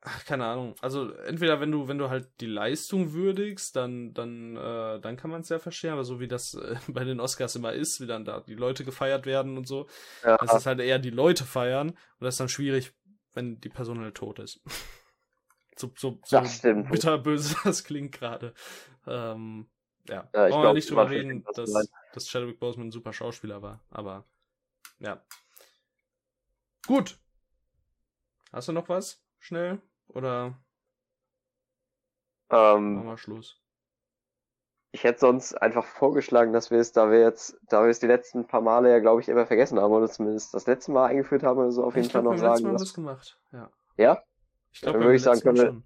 [0.01, 0.75] ach, keine Ahnung.
[0.81, 5.31] Also entweder wenn du, wenn du halt die Leistung würdigst, dann, dann, äh, dann kann
[5.31, 5.93] man es ja verstehen.
[5.93, 8.85] Aber so wie das äh, bei den Oscars immer ist, wie dann da die Leute
[8.85, 9.87] gefeiert werden und so,
[10.23, 12.93] Ja, das ist halt eher die Leute feiern und das ist dann schwierig,
[13.35, 14.61] wenn die Person halt tot ist.
[15.77, 16.41] so, so, so
[16.91, 18.55] bitterböse das klingt gerade.
[19.07, 19.69] Ähm,
[20.09, 23.13] ja, Ja, ich wir glaub, nicht drüber reden, was dass, dass Chadwick Boseman ein super
[23.13, 24.25] Schauspieler war, aber
[24.99, 25.23] ja.
[26.87, 27.19] Gut.
[28.53, 29.23] Hast du noch was?
[29.39, 29.81] Schnell?
[30.09, 30.57] Oder
[32.51, 33.61] machen ähm, wir Schluss?
[34.93, 38.07] ich hätte sonst einfach vorgeschlagen, dass wir es, da wir jetzt, da wir es die
[38.07, 41.43] letzten paar Male ja, glaube ich, immer vergessen haben, oder zumindest das letzte Mal eingeführt
[41.43, 43.37] haben oder so, auf jeden ich Fall glaub, noch sagen, Mal wir es gemacht.
[43.51, 43.71] Ja.
[43.97, 44.23] Ja?
[44.71, 45.83] Ich glaube, Dann würde ich sagen, können wir-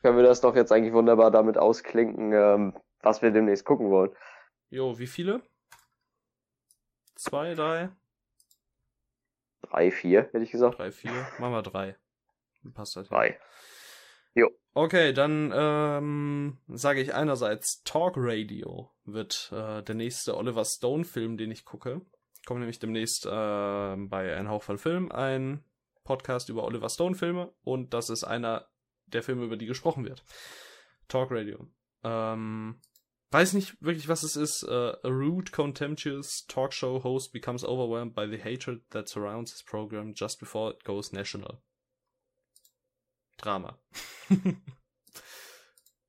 [0.00, 4.10] können wir das doch jetzt eigentlich wunderbar damit ausklinken, ähm, was wir demnächst gucken wollen.
[4.70, 5.42] Jo, wie viele?
[7.14, 7.90] Zwei, drei,
[9.62, 10.78] Drei, vier, hätte ich gesagt.
[10.78, 11.12] drei, vier.
[11.38, 11.96] Machen wir drei.
[12.62, 13.08] Dann Passt das.
[13.08, 13.38] Drei.
[14.74, 21.36] Okay, dann ähm, sage ich einerseits Talk Radio wird äh, der nächste Oliver Stone Film,
[21.36, 22.00] den ich gucke.
[22.46, 25.62] Kommt nämlich demnächst äh, bei Ein Hauch von Film ein
[26.04, 28.66] Podcast über Oliver Stone Filme und das ist einer
[29.04, 30.24] der Filme, über die gesprochen wird.
[31.06, 31.68] Talk Radio.
[32.02, 32.80] Ähm,
[33.32, 34.62] weiß nicht wirklich, was es ist.
[34.64, 34.72] Äh,
[35.02, 40.12] a rude, contemptuous talk show host becomes overwhelmed by the hatred that surrounds his program
[40.14, 41.62] just before it goes national.
[43.38, 43.78] Drama.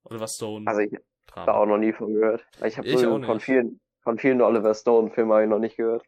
[0.04, 0.68] Oliver Stone.
[0.68, 1.46] Also ich habe Drama.
[1.46, 2.46] da auch noch nie von gehört.
[2.64, 3.44] Ich habe so auch von nicht.
[3.44, 6.04] vielen, von vielen Oliver Stone-Filmen habe ich noch nicht gehört.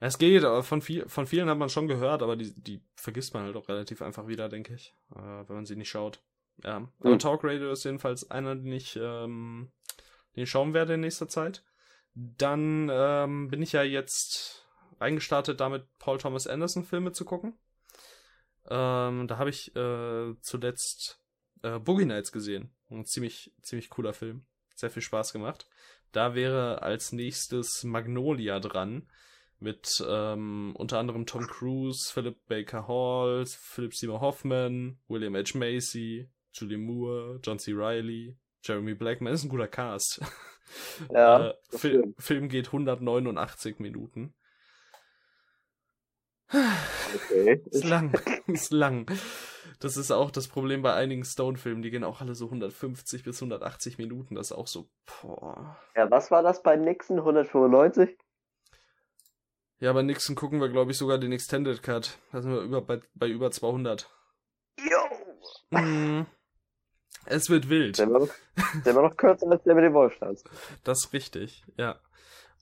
[0.00, 3.34] Es geht, aber von, viel, von vielen hat man schon gehört, aber die, die vergisst
[3.34, 6.20] man halt auch relativ einfach wieder, denke ich, äh, wenn man sie nicht schaut.
[6.64, 7.18] Ja, aber Hm.
[7.20, 9.70] Talk Radio ist jedenfalls einer, den ich, ähm,
[10.36, 11.64] den schauen werde in nächster Zeit.
[12.14, 14.66] Dann ähm, bin ich ja jetzt
[15.00, 17.58] reingestartet, damit Paul Thomas Anderson Filme zu gucken.
[18.68, 21.20] Ähm, da habe ich äh, zuletzt
[21.62, 22.74] äh, Boogie Nights gesehen.
[22.90, 24.44] Ein ziemlich, ziemlich cooler Film.
[24.74, 25.66] Sehr viel Spaß gemacht.
[26.12, 29.08] Da wäre als nächstes Magnolia dran.
[29.58, 35.56] Mit ähm, unter anderem Tom Cruise, Philip Baker Hall, Philip Seymour Hoffman, William H.
[35.56, 37.72] Macy, Julie Moore, John C.
[37.72, 39.32] Reilly, Jeremy Blackman.
[39.32, 40.20] Ist ein guter Cast.
[41.12, 42.22] Ja, äh, das Fil stimmt.
[42.22, 44.32] Film geht 189 Minuten.
[46.48, 47.62] Okay.
[47.70, 48.18] Ist lang.
[48.46, 49.10] ist lang.
[49.80, 51.82] Das ist auch das Problem bei einigen Stone-Filmen.
[51.82, 54.34] Die gehen auch alle so 150 bis 180 Minuten.
[54.34, 55.76] Das ist auch so, boah.
[55.96, 57.18] Ja, was war das bei Nixon?
[57.18, 58.16] 195?
[59.80, 62.18] Ja, bei Nixon gucken wir, glaube ich, sogar den Extended Cut.
[62.30, 64.08] Da sind wir über, bei, bei über 200.
[64.78, 65.78] Jo!
[65.78, 66.26] Mm.
[67.26, 67.98] Es wird wild.
[67.98, 68.34] Der war, noch,
[68.84, 70.44] der war noch kürzer als der mit dem Wolfstanz.
[70.84, 72.00] Das ist richtig, ja.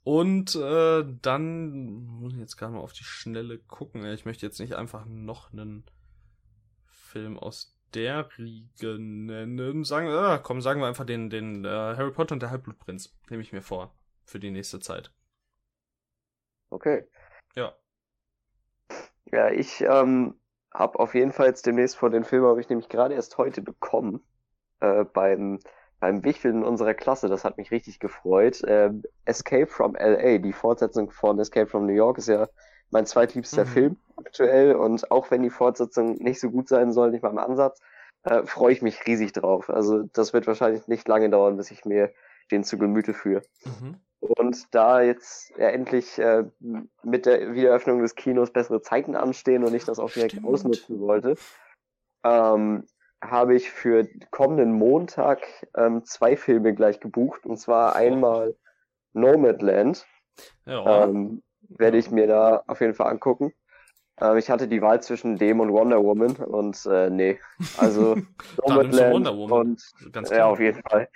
[0.03, 4.05] Und äh, dann muss ich jetzt gerade mal auf die Schnelle gucken.
[4.05, 5.85] Ich möchte jetzt nicht einfach noch einen
[6.87, 9.83] Film aus der Riege nennen.
[9.83, 13.15] Sagen, äh, komm, sagen wir einfach den, den äh, Harry Potter und der Halbblutprinz.
[13.29, 13.93] Nehme ich mir vor.
[14.23, 15.11] Für die nächste Zeit.
[16.69, 17.07] Okay.
[17.55, 17.75] Ja.
[19.25, 20.39] Ja, ich ähm,
[20.73, 23.61] habe auf jeden Fall jetzt demnächst vor den Film, habe ich nämlich gerade erst heute
[23.61, 24.21] bekommen,
[24.81, 25.59] äh, beim,
[25.99, 27.29] beim Wichteln unserer Klasse.
[27.29, 28.61] Das hat mich richtig gefreut.
[28.67, 32.47] Ähm, Escape from LA, die Fortsetzung von Escape from New York, ist ja
[32.91, 33.69] mein zweitliebster Mhm.
[33.69, 34.75] Film aktuell.
[34.75, 37.79] Und auch wenn die Fortsetzung nicht so gut sein soll, nicht mal im Ansatz,
[38.23, 39.69] äh, freue ich mich riesig drauf.
[39.69, 42.11] Also das wird wahrscheinlich nicht lange dauern, bis ich mir
[42.51, 43.41] den zu Gemüte führe.
[43.65, 43.95] Mhm.
[44.19, 46.43] Und da jetzt ja endlich äh,
[47.01, 50.47] mit der Wiedereröffnung des Kinos bessere Zeiten anstehen und ich das auch direkt Stimmt.
[50.47, 51.35] ausnutzen wollte,
[52.23, 52.85] ähm,
[53.21, 55.41] habe ich für kommenden Montag
[55.75, 57.45] ähm, zwei Filme gleich gebucht.
[57.45, 58.55] Und zwar einmal
[59.13, 60.05] Nomadland,
[60.65, 61.03] Ja.
[61.03, 63.53] ähm, werde ich mir da auf jeden Fall angucken.
[64.19, 67.39] Ähm, ich hatte die Wahl zwischen dem und Wonder Woman und äh, nee,
[67.77, 68.15] also
[68.67, 69.61] Nomadland Wonder Woman.
[69.61, 70.47] und Ganz ja, klar.
[70.49, 71.07] auf jeden Fall.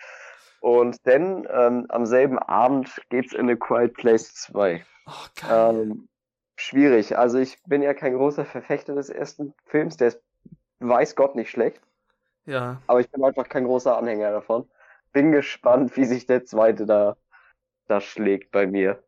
[0.62, 4.84] Und dann ähm, am selben Abend geht's in A Quiet Place 2.
[5.06, 5.76] Oh, geil.
[5.76, 6.08] Ähm,
[6.56, 7.18] schwierig.
[7.18, 10.22] Also ich bin ja kein großer Verfechter des ersten Films, der ist
[10.80, 11.82] weiß Gott nicht schlecht,
[12.46, 12.82] ja.
[12.88, 14.70] aber ich bin einfach kein großer Anhänger davon.
[15.12, 17.18] Bin gespannt, wie sich der zweite da,
[17.88, 19.04] da schlägt bei mir.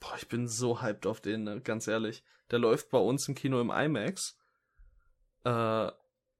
[0.00, 1.60] Boah, ich bin so hyped auf den, ne?
[1.60, 2.22] ganz ehrlich.
[2.50, 4.38] Der läuft bei uns im Kino im IMAX.
[5.44, 5.90] Äh,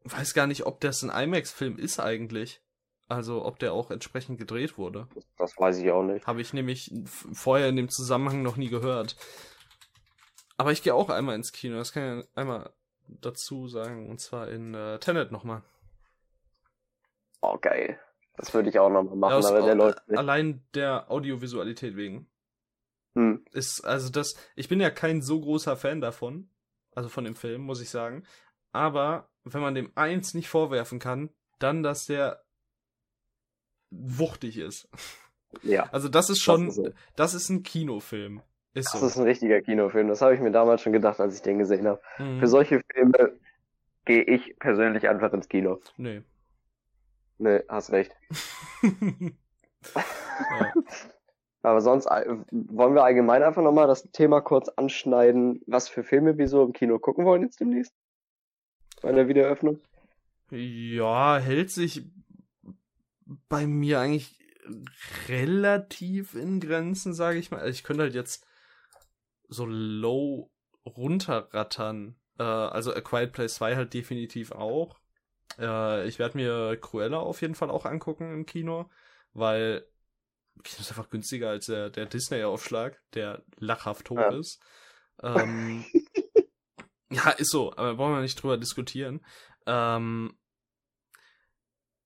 [0.04, 2.60] weiß gar nicht, ob das ein IMAX-Film ist eigentlich.
[3.08, 5.06] Also, ob der auch entsprechend gedreht wurde.
[5.14, 6.26] Das, das weiß ich auch nicht.
[6.26, 9.16] Habe ich nämlich vorher in dem Zusammenhang noch nie gehört.
[10.56, 12.72] Aber ich gehe auch einmal ins Kino, das kann ich einmal
[13.06, 15.62] dazu sagen, und zwar in äh, Tenet nochmal.
[17.48, 17.98] Oh, geil.
[18.36, 20.18] Das würde ich auch nochmal machen, Ja, aber der läuft nicht.
[20.18, 22.28] Allein der Audiovisualität wegen.
[23.14, 23.44] Hm.
[23.52, 26.50] Ist, also das, ich bin ja kein so großer Fan davon,
[26.94, 28.24] also von dem Film, muss ich sagen.
[28.72, 31.30] Aber wenn man dem eins nicht vorwerfen kann,
[31.60, 32.42] dann, dass der
[33.90, 34.88] wuchtig ist.
[35.62, 35.88] Ja.
[35.90, 36.90] Also das ist schon, Das ist so.
[37.14, 38.42] das ist ein Kinofilm.
[38.74, 39.06] Ist Das so.
[39.06, 40.08] ist ein richtiger Kinofilm.
[40.08, 42.02] Das habe ich mir damals schon gedacht, als ich den gesehen habe.
[42.18, 42.40] Mhm.
[42.40, 43.38] Für solche Filme
[44.04, 45.80] gehe ich persönlich einfach ins Kino.
[45.96, 46.22] Nee.
[47.38, 48.14] Ne, hast recht.
[48.82, 50.72] ja.
[51.62, 56.38] Aber sonst äh, wollen wir allgemein einfach nochmal das Thema kurz anschneiden, was für Filme
[56.38, 57.92] wir so im Kino gucken wollen jetzt demnächst?
[59.02, 59.80] Bei der Wiedereröffnung?
[60.50, 62.04] ja, hält sich
[63.48, 64.38] bei mir eigentlich
[65.28, 67.60] relativ in Grenzen, sage ich mal.
[67.60, 68.46] Also ich könnte halt jetzt
[69.48, 70.50] so low
[70.84, 72.16] runterrattern.
[72.38, 74.98] Äh, also A Quiet Place 2 halt definitiv auch.
[75.58, 78.90] Äh, ich werde mir Cruella auf jeden Fall auch angucken im Kino,
[79.32, 79.86] weil
[80.62, 84.38] Kino ist einfach günstiger als der, der Disney-Aufschlag, der lachhaft hoch Ja.
[84.38, 84.60] ist.
[85.22, 85.84] Ähm,
[87.10, 89.24] ja, ist so, aber brauchen wir nicht drüber diskutieren.
[89.66, 90.36] Ähm,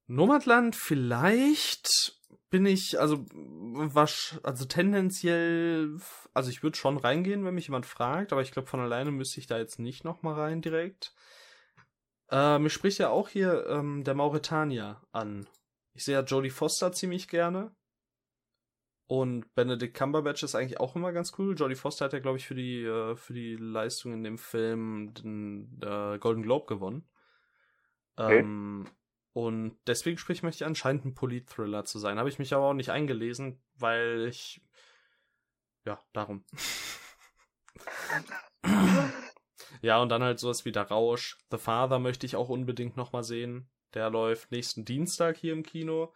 [0.07, 2.21] Nomadland vielleicht
[2.51, 5.97] bin ich, also wasch, also tendenziell,
[6.35, 9.39] also ich würde schon reingehen, wenn mich jemand fragt, aber ich glaube von alleine müsste
[9.39, 11.15] ich da jetzt nicht nochmal rein direkt.
[12.31, 15.49] Äh, mir spricht ja auch hier ähm, der Mauretanier an.
[15.95, 17.75] Ich sehe ja Jodie Foster ziemlich gerne.
[19.09, 21.57] Und Benedict Cumberbatch ist eigentlich auch immer ganz cool.
[21.57, 25.13] Jodie Foster hat ja, glaube ich, für die, äh, für die Leistung in dem Film
[25.15, 27.09] den äh, Golden Globe gewonnen.
[28.15, 28.39] Okay.
[28.39, 28.87] Ähm,
[29.33, 32.19] und deswegen spricht mich anscheinend ein Polit-Thriller zu sein.
[32.19, 34.63] Habe ich mich aber auch nicht eingelesen, weil ich.
[35.85, 36.45] Ja, darum.
[39.83, 41.39] ja, und dann halt sowas wie der Rausch.
[41.51, 43.69] The Father möchte ich auch unbedingt nochmal sehen.
[43.95, 46.13] Der läuft nächsten Dienstag hier im Kino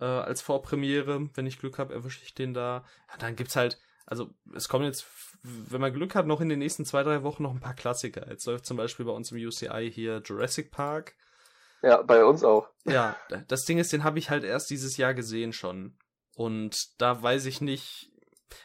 [0.00, 1.28] äh, als Vorpremiere.
[1.34, 2.84] Wenn ich Glück habe, erwische ich den da.
[3.10, 5.06] Ja, dann gibt's halt, also es kommen jetzt,
[5.42, 8.28] wenn man Glück hat, noch in den nächsten zwei, drei Wochen noch ein paar Klassiker.
[8.28, 11.14] Jetzt läuft zum Beispiel bei uns im UCI hier Jurassic Park.
[11.82, 12.68] Ja, bei uns auch.
[12.84, 13.16] Ja,
[13.48, 15.96] das Ding ist, den habe ich halt erst dieses Jahr gesehen schon.
[16.36, 18.11] Und da weiß ich nicht.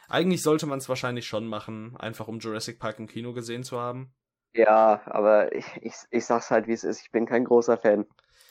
[0.08, 3.78] Eigentlich sollte man es wahrscheinlich schon machen, einfach um Jurassic Park im Kino gesehen zu
[3.80, 4.14] haben.
[4.54, 7.02] Ja, aber ich, ich, ich sag's halt, wie es ist.
[7.02, 8.06] Ich bin kein großer Fan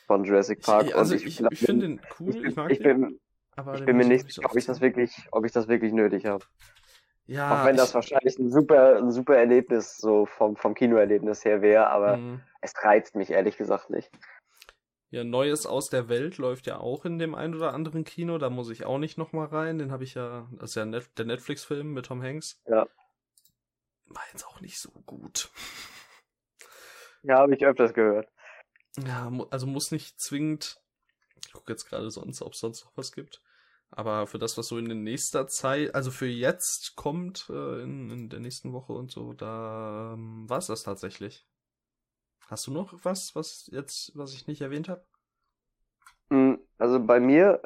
[0.06, 0.88] von Jurassic Park.
[0.88, 2.88] ich, also und ich, ich, glaub, finde den ich cool, bin, ich mag ich den.
[2.94, 3.20] bin,
[3.56, 6.26] aber ich bin mir nicht sicher, ob ich das wirklich, ob ich das wirklich nötig
[6.26, 6.46] habe.
[7.28, 11.46] Ja, Auch wenn das ich, wahrscheinlich ein super, ein super Erlebnis so vom, vom Kinoerlebnis
[11.46, 12.42] her wäre, aber Mhm.
[12.62, 14.12] es reizt mich ehrlich gesagt nicht.
[15.10, 18.38] Ja, Neues aus der Welt läuft ja auch in dem ein oder anderen Kino.
[18.38, 19.78] Da muss ich auch nicht nochmal rein.
[19.78, 22.62] Den habe ich ja, das ist ja der Netflix-Film mit Tom Hanks.
[22.68, 22.88] Ja.
[24.08, 25.50] War jetzt auch nicht so gut.
[27.24, 28.28] Ja, habe ich öfters gehört.
[29.06, 30.82] Ja, also muss nicht zwingend.
[31.46, 33.42] Ich gucke jetzt gerade sonst, ob es sonst noch was gibt.
[33.90, 38.10] Aber für das, was so in der nächster Zeit, also für jetzt kommt, äh, in,
[38.10, 41.46] in der nächsten Woche und so, da ähm, war es das tatsächlich.
[42.48, 45.06] Hast du noch was, was jetzt, was ich nicht erwähnt habe?
[46.30, 47.62] Mm, Also bei mir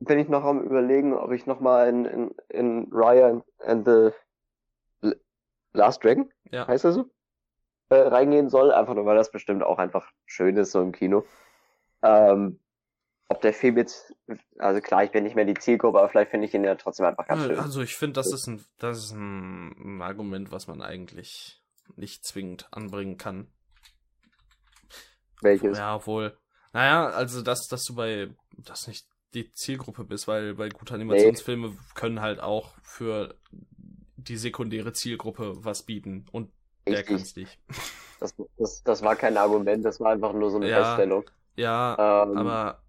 [0.00, 4.10] bin ich noch am überlegen, ob ich noch mal in, in, in Raya and the
[5.72, 6.66] Last Dragon, Ja.
[6.66, 7.10] heißt er so,
[7.90, 11.24] äh, reingehen soll, einfach nur, weil das bestimmt auch einfach schön ist, so im Kino.
[12.02, 12.58] Ähm,
[13.28, 14.12] ob der Film jetzt,
[14.58, 17.06] also klar, ich bin nicht mehr die Zielgruppe, aber vielleicht finde ich ihn ja trotzdem
[17.06, 17.58] einfach ganz schön.
[17.60, 21.62] Also ich finde, das ist ein, das ist ein Argument, was man eigentlich
[21.94, 23.46] nicht zwingend anbringen kann.
[25.42, 25.78] Welches?
[25.78, 26.36] Ja, obwohl.
[26.72, 28.28] Naja, also dass, dass du bei,
[28.58, 33.34] das nicht die Zielgruppe bist, weil bei gute Animationsfilme können halt auch für
[34.16, 36.50] die sekundäre Zielgruppe was bieten und
[36.88, 37.16] der Richtig.
[37.16, 37.58] kann's nicht.
[38.20, 40.84] Das, das, das war kein Argument, das war einfach nur so eine Ja.
[40.84, 41.24] Feststellung.
[41.56, 42.82] Ja, Ähm, aber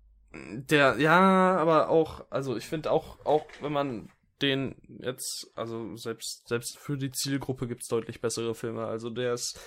[0.69, 4.09] der, ja, aber auch, also ich finde auch, auch wenn man
[4.41, 8.85] den jetzt, also selbst, selbst für die Zielgruppe gibt's deutlich bessere Filme.
[8.85, 9.59] Also der ist,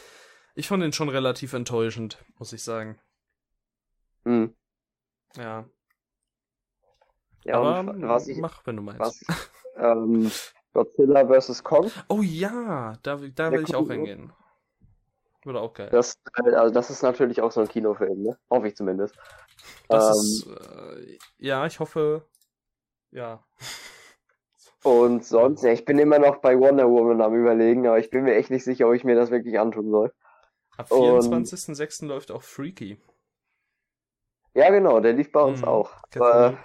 [0.54, 2.98] ich fand den schon relativ enttäuschend, muss ich sagen.
[4.24, 4.54] hm.
[5.36, 5.64] Ja,
[7.44, 9.00] Ja, aber und was ich, mach, wenn du meinst.
[9.00, 9.20] was,
[9.76, 10.30] ähm,
[10.72, 11.62] Godzilla vs.
[11.62, 14.32] Kong, Oh ja, da, da will ich auch hingehen.
[15.44, 15.90] Würde auch geil.
[15.90, 16.18] das,
[16.54, 18.38] also das ist natürlich auch so ein Kinofilm, ne?
[18.50, 19.14] Hoffe ich zumindest.
[19.88, 22.24] Das ähm, ist, äh, ja, ich hoffe,
[23.10, 23.44] ja.
[24.82, 28.24] Und sonst, ja, ich bin immer noch bei Wonder Woman am überlegen, aber ich bin
[28.24, 30.12] mir echt nicht sicher, ob ich mir das wirklich antun soll.
[30.76, 32.06] Ab Und- 24.06.
[32.06, 33.00] läuft auch Freaky.
[34.54, 35.68] Ja, genau, der lief bei uns Mhm.
[35.68, 35.92] auch.
[36.14, 36.56] Aber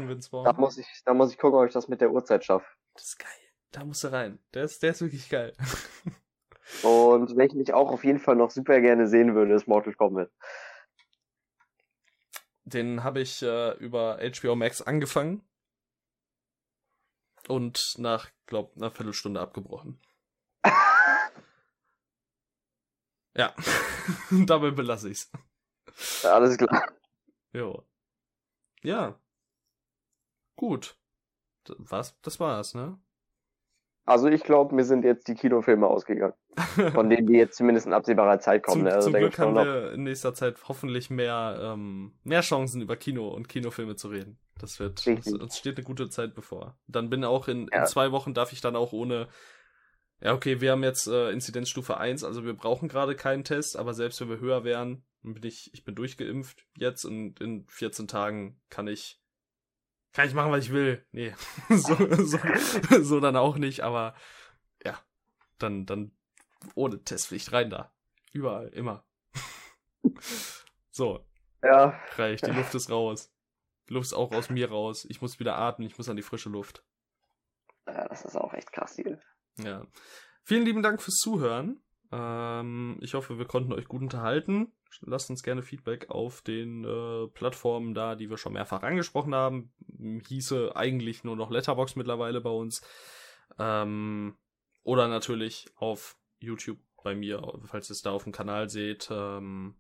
[0.44, 2.68] da muss ich, da muss ich gucken, ob ich das mit der Uhrzeit schaffe.
[2.94, 3.30] Das ist geil.
[3.72, 4.40] Da musst du rein.
[4.54, 5.54] Der ist, der ist wirklich geil.
[6.84, 10.30] Und welchen ich auch auf jeden Fall noch super gerne sehen würde, ist Mortal Kombat.
[12.64, 15.44] Den habe ich äh, über HBO Max angefangen
[17.48, 20.00] und nach, glaub, einer Viertelstunde abgebrochen.
[23.40, 23.54] Ja,
[24.46, 25.32] dabei belasse ich's.
[26.24, 26.84] Ja, alles klar.
[27.54, 27.86] Jo.
[28.84, 29.20] Ja.
[30.56, 30.98] Gut.
[31.78, 32.20] Was?
[32.22, 33.00] Das war's, ne?
[34.06, 36.34] Also ich glaube, mir sind jetzt die Kinofilme ausgegangen.
[36.94, 38.82] Von denen die jetzt zumindest in absehbarer Zeit kommen.
[38.82, 38.94] Zum, ne?
[38.94, 43.30] also zum Glück haben wir in nächster Zeit hoffentlich mehr, ähm, mehr Chancen über Kino
[43.30, 44.40] und Kinofilme zu reden.
[44.58, 46.78] Das wird, uns, steht eine gute Zeit bevor.
[46.88, 47.86] Dann bin auch in, in Ja.
[47.86, 49.30] zwei Wochen darf ich dann auch ohne,
[50.22, 53.94] ja okay, wir haben jetzt äh, Inzidenzstufe 1, also wir brauchen gerade keinen Test, aber
[53.94, 58.08] selbst wenn wir höher wären, dann bin ich, ich bin durchgeimpft jetzt und in 14
[58.08, 59.22] Tagen kann ich,
[60.14, 61.06] kann ich machen, was ich will.
[61.12, 61.34] Nee,
[61.70, 61.96] so,
[62.26, 62.40] so,
[63.02, 64.16] so dann auch nicht, aber
[64.84, 65.00] ja,
[65.58, 66.12] dann, dann
[66.76, 67.94] ohne Testpflicht rein da.
[68.32, 69.06] Überall, immer.
[70.92, 71.26] so,
[71.64, 72.46] Ja, reicht.
[72.46, 73.34] Die Luft ist raus.
[73.90, 75.06] Die Luft ist auch aus mir raus.
[75.10, 76.84] Ich muss wieder atmen, ich muss an die frische Luft.
[77.88, 79.20] ja, das ist auch echt krass hier.
[79.64, 79.86] Ja.
[80.44, 81.80] Vielen lieben Dank fürs Zuhören.
[82.12, 84.74] Ähm, ich hoffe, wir konnten euch gut unterhalten.
[85.02, 89.72] Lasst uns gerne Feedback auf den äh, Plattformen da, die wir schon mehrfach angesprochen haben.
[90.28, 92.82] Hieße eigentlich nur noch Letterbox mittlerweile bei uns.
[93.60, 94.36] Ähm,
[94.84, 99.10] oder natürlich auf YouTube bei mir, falls ihr es da auf dem Kanal seht.
[99.12, 99.76] Ähm,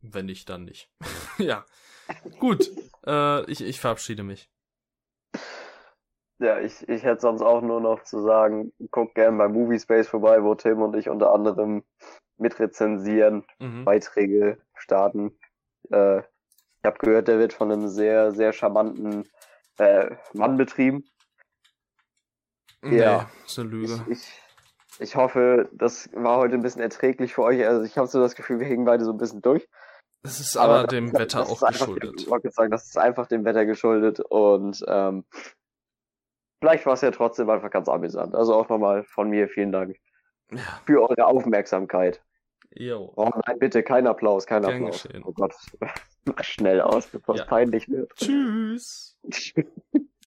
[0.00, 0.88] wenn nicht, dann nicht.
[1.38, 1.64] ja.
[2.38, 2.70] Gut.
[3.04, 4.48] Äh, ich, ich verabschiede mich.
[6.38, 10.08] Ja, ich, ich hätte sonst auch nur noch zu sagen, guckt gern bei Movie Space
[10.08, 11.82] vorbei, wo Tim und ich unter anderem
[12.36, 13.84] mitrezensieren, Mhm.
[13.86, 15.38] Beiträge starten.
[15.90, 19.24] Äh, ich habe gehört, der wird von einem sehr, sehr charmanten
[19.78, 21.04] äh, Mann betrieben.
[22.82, 23.30] Nee, Ja.
[23.46, 24.06] ist eine Ich, Lüge.
[24.10, 24.42] ich,
[24.98, 27.66] ich hoffe, das war heute ein bisschen erträglich für euch.
[27.66, 29.66] Also ich habe so das Gefühl, wir hängen beide so ein bisschen durch.
[30.22, 32.20] Es ist aber, das dem ist- Wetter das auch geschuldet.
[32.20, 35.24] Ich wollte sagen, das ist einfach dem Wetter geschuldet und ähm,
[36.66, 38.34] vielleicht war es ja trotzdem einfach ganz amüsant.
[38.34, 39.96] Also auch nochmal von mir vielen Dank
[40.50, 42.20] Ja, für eure Aufmerksamkeit.
[42.70, 43.12] jo.
[43.16, 45.02] Oh nein, bitte kein Applaus, kein Gern Applaus.
[45.04, 45.22] geschehen.
[45.24, 45.54] Oh Gott,
[46.24, 47.42] mach schnell aus, bevor Ja.
[47.42, 48.10] es peinlich wird.
[48.16, 49.16] Tschüss.